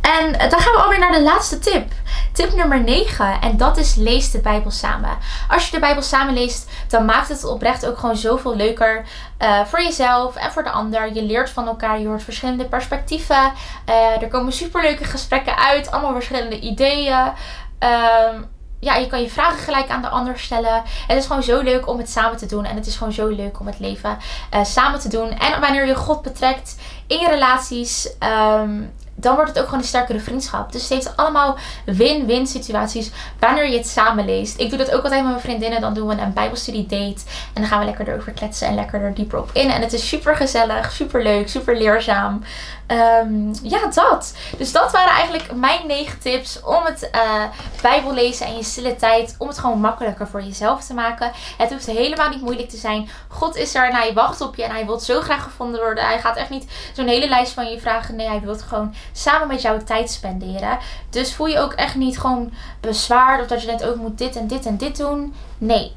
En 0.00 0.32
dan 0.32 0.60
gaan 0.60 0.72
we 0.72 0.82
alweer 0.82 0.98
naar 0.98 1.12
de 1.12 1.22
laatste 1.22 1.58
tip. 1.58 1.92
Tip 2.32 2.54
nummer 2.54 2.80
9. 2.80 3.40
En 3.40 3.56
dat 3.56 3.76
is 3.76 3.94
lees 3.94 4.30
de 4.30 4.40
Bijbel 4.40 4.70
samen. 4.70 5.18
Als 5.48 5.66
je 5.66 5.72
de 5.72 5.80
Bijbel 5.80 6.02
samen 6.02 6.34
leest, 6.34 6.70
dan 6.88 7.04
maakt 7.04 7.28
het 7.28 7.44
oprecht 7.44 7.86
ook 7.86 7.98
gewoon 7.98 8.16
zoveel 8.16 8.56
leuker 8.56 9.04
uh, 9.38 9.64
voor 9.64 9.82
jezelf 9.82 10.36
en 10.36 10.52
voor 10.52 10.62
de 10.62 10.70
ander. 10.70 11.14
Je 11.14 11.22
leert 11.22 11.50
van 11.50 11.66
elkaar, 11.66 12.00
je 12.00 12.06
hoort 12.06 12.22
verschillende 12.22 12.64
perspectieven. 12.64 13.52
Uh, 13.88 14.22
er 14.22 14.28
komen 14.28 14.52
superleuke 14.52 15.04
gesprekken 15.04 15.56
uit, 15.56 15.90
allemaal 15.90 16.12
verschillende 16.12 16.60
ideeën. 16.60 17.32
Um, 17.78 18.50
ja, 18.82 18.94
je 18.94 19.06
kan 19.06 19.22
je 19.22 19.30
vragen 19.30 19.58
gelijk 19.58 19.88
aan 19.88 20.02
de 20.02 20.08
ander 20.08 20.38
stellen. 20.38 20.82
Het 21.06 21.18
is 21.18 21.26
gewoon 21.26 21.42
zo 21.42 21.60
leuk 21.60 21.88
om 21.88 21.98
het 21.98 22.10
samen 22.10 22.36
te 22.36 22.46
doen. 22.46 22.64
En 22.64 22.76
het 22.76 22.86
is 22.86 22.96
gewoon 22.96 23.12
zo 23.12 23.28
leuk 23.28 23.60
om 23.60 23.66
het 23.66 23.78
leven 23.78 24.18
uh, 24.54 24.64
samen 24.64 25.00
te 25.00 25.08
doen. 25.08 25.30
En 25.30 25.60
wanneer 25.60 25.86
je 25.86 25.94
God 25.94 26.22
betrekt 26.22 26.76
in 27.06 27.18
je 27.18 27.28
relaties. 27.28 28.14
Um, 28.20 28.92
dan 29.22 29.34
wordt 29.34 29.50
het 29.50 29.58
ook 29.58 29.64
gewoon 29.64 29.80
een 29.80 29.86
sterkere 29.86 30.20
vriendschap. 30.20 30.72
Dus 30.72 30.82
het 30.82 30.90
heeft 30.90 31.16
allemaal 31.16 31.58
win-win 31.84 32.46
situaties 32.46 33.10
wanneer 33.38 33.68
je 33.68 33.76
het 33.76 33.88
samen 33.88 34.24
leest. 34.24 34.60
Ik 34.60 34.68
doe 34.68 34.78
dat 34.78 34.90
ook 34.90 35.02
altijd 35.02 35.22
met 35.22 35.30
mijn 35.30 35.42
vriendinnen. 35.42 35.80
Dan 35.80 35.94
doen 35.94 36.08
we 36.08 36.20
een 36.20 36.32
bijbelstudie 36.32 36.86
date. 36.86 37.20
En 37.52 37.60
dan 37.60 37.66
gaan 37.66 37.78
we 37.78 37.84
lekker 37.84 38.08
erover 38.08 38.32
kletsen 38.32 38.66
en 38.68 38.74
lekker 38.74 39.00
er 39.00 39.14
dieper 39.14 39.38
op 39.38 39.50
in. 39.52 39.70
En 39.70 39.80
het 39.80 39.92
is 39.92 40.08
super 40.08 40.36
gezellig, 40.36 40.92
super 40.92 41.22
leuk, 41.22 41.48
super 41.48 41.76
leerzaam. 41.76 42.42
Um, 42.88 43.52
ja, 43.62 43.86
dat. 43.94 44.34
Dus 44.58 44.72
dat 44.72 44.92
waren 44.92 45.12
eigenlijk 45.12 45.54
mijn 45.54 45.86
negen 45.86 46.18
tips 46.18 46.60
om 46.62 46.84
het 46.84 47.10
uh, 47.14 47.42
Bijbel 47.82 48.14
lezen 48.14 48.46
en 48.46 48.56
je 48.56 48.64
stille 48.64 48.96
tijd. 48.96 49.34
Om 49.38 49.48
het 49.48 49.58
gewoon 49.58 49.80
makkelijker 49.80 50.28
voor 50.28 50.42
jezelf 50.42 50.84
te 50.84 50.94
maken. 50.94 51.32
Het 51.58 51.70
hoeft 51.70 51.86
helemaal 51.86 52.28
niet 52.28 52.42
moeilijk 52.42 52.68
te 52.68 52.76
zijn. 52.76 53.08
God 53.28 53.56
is 53.56 53.74
er 53.74 53.88
en 53.88 53.94
hij 53.94 54.12
wacht 54.12 54.40
op 54.40 54.56
je. 54.56 54.62
En 54.62 54.70
hij 54.70 54.86
wil 54.86 54.98
zo 54.98 55.20
graag 55.20 55.42
gevonden 55.42 55.80
worden. 55.80 56.04
Hij 56.04 56.20
gaat 56.20 56.36
echt 56.36 56.50
niet 56.50 56.66
zo'n 56.92 57.06
hele 57.06 57.28
lijst 57.28 57.52
van 57.52 57.70
je 57.70 57.80
vragen. 57.80 58.16
Nee, 58.16 58.28
hij 58.28 58.40
wil 58.40 58.56
gewoon 58.58 58.94
samen 59.12 59.48
met 59.48 59.62
jou 59.62 59.82
tijd 59.82 60.10
spenderen. 60.10 60.78
Dus 61.10 61.34
voel 61.34 61.46
je 61.46 61.58
ook 61.58 61.72
echt 61.72 61.94
niet 61.94 62.18
gewoon 62.18 62.52
bezwaard. 62.80 63.40
Of 63.40 63.46
dat 63.46 63.60
je 63.60 63.66
denkt, 63.66 63.84
ook 63.84 63.94
oh, 63.94 64.00
moet 64.00 64.18
dit 64.18 64.36
en 64.36 64.46
dit 64.46 64.66
en 64.66 64.76
dit 64.76 64.96
doen. 64.96 65.34
Nee. 65.58 65.92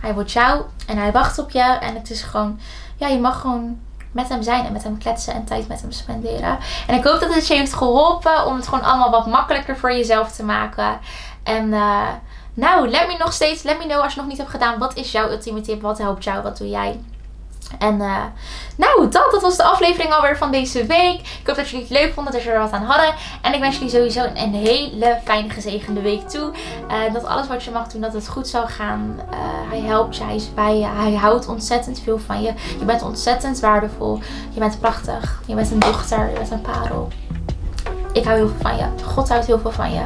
Hij 0.00 0.14
wil 0.14 0.24
jou 0.24 0.62
en 0.86 0.98
hij 0.98 1.12
wacht 1.12 1.38
op 1.38 1.50
je. 1.50 1.62
En 1.62 1.94
het 1.94 2.10
is 2.10 2.22
gewoon, 2.22 2.60
ja, 2.96 3.08
je 3.08 3.18
mag 3.18 3.40
gewoon 3.40 3.78
met 4.12 4.28
hem 4.28 4.42
zijn 4.42 4.66
en 4.66 4.72
met 4.72 4.82
hem 4.82 4.98
kletsen 4.98 5.34
en 5.34 5.44
tijd 5.44 5.68
met 5.68 5.80
hem 5.80 5.92
spenderen. 5.92 6.58
En 6.86 6.94
ik 6.94 7.04
hoop 7.04 7.20
dat 7.20 7.34
het 7.34 7.46
je 7.46 7.54
heeft 7.54 7.72
geholpen 7.72 8.46
om 8.46 8.56
het 8.56 8.68
gewoon 8.68 8.84
allemaal 8.84 9.10
wat 9.10 9.26
makkelijker 9.26 9.76
voor 9.76 9.92
jezelf 9.92 10.32
te 10.32 10.44
maken. 10.44 10.98
En 11.42 11.66
uh, 11.66 12.08
nou, 12.54 12.88
let 12.88 13.06
me 13.06 13.16
nog 13.18 13.32
steeds, 13.32 13.62
let 13.62 13.78
me 13.78 13.84
know 13.84 14.02
als 14.02 14.14
je 14.14 14.20
nog 14.20 14.28
niet 14.28 14.38
hebt 14.38 14.50
gedaan. 14.50 14.78
Wat 14.78 14.96
is 14.96 15.12
jouw 15.12 15.30
ultieme 15.30 15.60
tip? 15.60 15.82
Wat 15.82 15.98
helpt 15.98 16.24
jou? 16.24 16.42
Wat 16.42 16.58
doe 16.58 16.68
jij? 16.68 17.00
En 17.78 17.94
uh, 17.94 18.16
nou, 18.76 19.08
dat, 19.08 19.28
dat 19.30 19.42
was 19.42 19.56
de 19.56 19.62
aflevering 19.62 20.12
alweer 20.12 20.36
van 20.36 20.50
deze 20.50 20.86
week. 20.86 21.20
Ik 21.20 21.46
hoop 21.46 21.56
dat 21.56 21.68
jullie 21.68 21.86
het 21.88 21.98
leuk 21.98 22.12
vonden, 22.12 22.32
dat 22.32 22.42
jullie 22.42 22.58
er 22.58 22.64
wat 22.64 22.72
aan 22.72 22.84
hadden. 22.84 23.14
En 23.42 23.54
ik 23.54 23.60
wens 23.60 23.76
jullie 23.76 23.90
sowieso 23.90 24.24
een, 24.34 24.54
hele 24.54 25.18
fijne, 25.24 25.50
gezegende 25.50 26.00
week 26.00 26.28
toe. 26.28 26.52
Uh, 26.90 27.12
dat 27.12 27.24
alles 27.24 27.46
wat 27.46 27.64
je 27.64 27.70
mag 27.70 27.88
doen, 27.88 28.00
dat 28.00 28.12
het 28.12 28.28
goed 28.28 28.48
zal 28.48 28.66
gaan. 28.66 29.20
Uh, 29.30 29.36
hij 29.70 29.80
helpt 29.80 30.16
je, 30.16 30.24
hij 30.24 30.34
is 30.34 30.54
bij 30.54 30.78
je, 30.78 30.86
hij 30.86 31.14
houdt 31.14 31.48
ontzettend 31.48 32.00
veel 32.00 32.18
van 32.18 32.42
je. 32.42 32.52
Je 32.78 32.84
bent 32.84 33.02
ontzettend 33.02 33.60
waardevol. 33.60 34.18
Je 34.50 34.60
bent 34.60 34.80
prachtig. 34.80 35.42
Je 35.46 35.54
bent 35.54 35.70
een 35.70 35.78
dochter, 35.78 36.28
je 36.28 36.38
bent 36.38 36.50
een 36.50 36.60
parel. 36.60 37.08
Ik 38.12 38.24
hou 38.24 38.36
heel 38.36 38.48
veel 38.48 38.60
van 38.60 38.76
je. 38.76 39.04
God 39.04 39.28
houdt 39.28 39.46
heel 39.46 39.58
veel 39.58 39.72
van 39.72 39.92
je. 39.92 40.02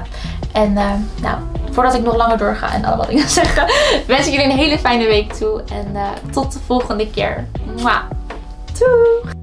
En 0.53 0.73
nou, 0.73 1.39
voordat 1.81 1.99
ik 1.99 2.05
nog 2.05 2.17
langer 2.17 2.39
doorga 2.39 2.73
en 2.73 2.85
allemaal 2.85 3.07
dingen 3.07 3.29
zeggen, 3.41 3.67
wens 4.07 4.27
ik 4.27 4.33
jullie 4.33 4.51
een 4.51 4.59
hele 4.59 4.79
fijne 4.79 5.07
week 5.07 5.33
toe. 5.33 5.63
En 5.73 5.87
uh, 5.93 6.09
tot 6.33 6.53
de 6.53 6.59
volgende 6.67 7.11
keer. 7.11 7.47
Mwah. 7.77 8.03
Doei! 8.79 9.40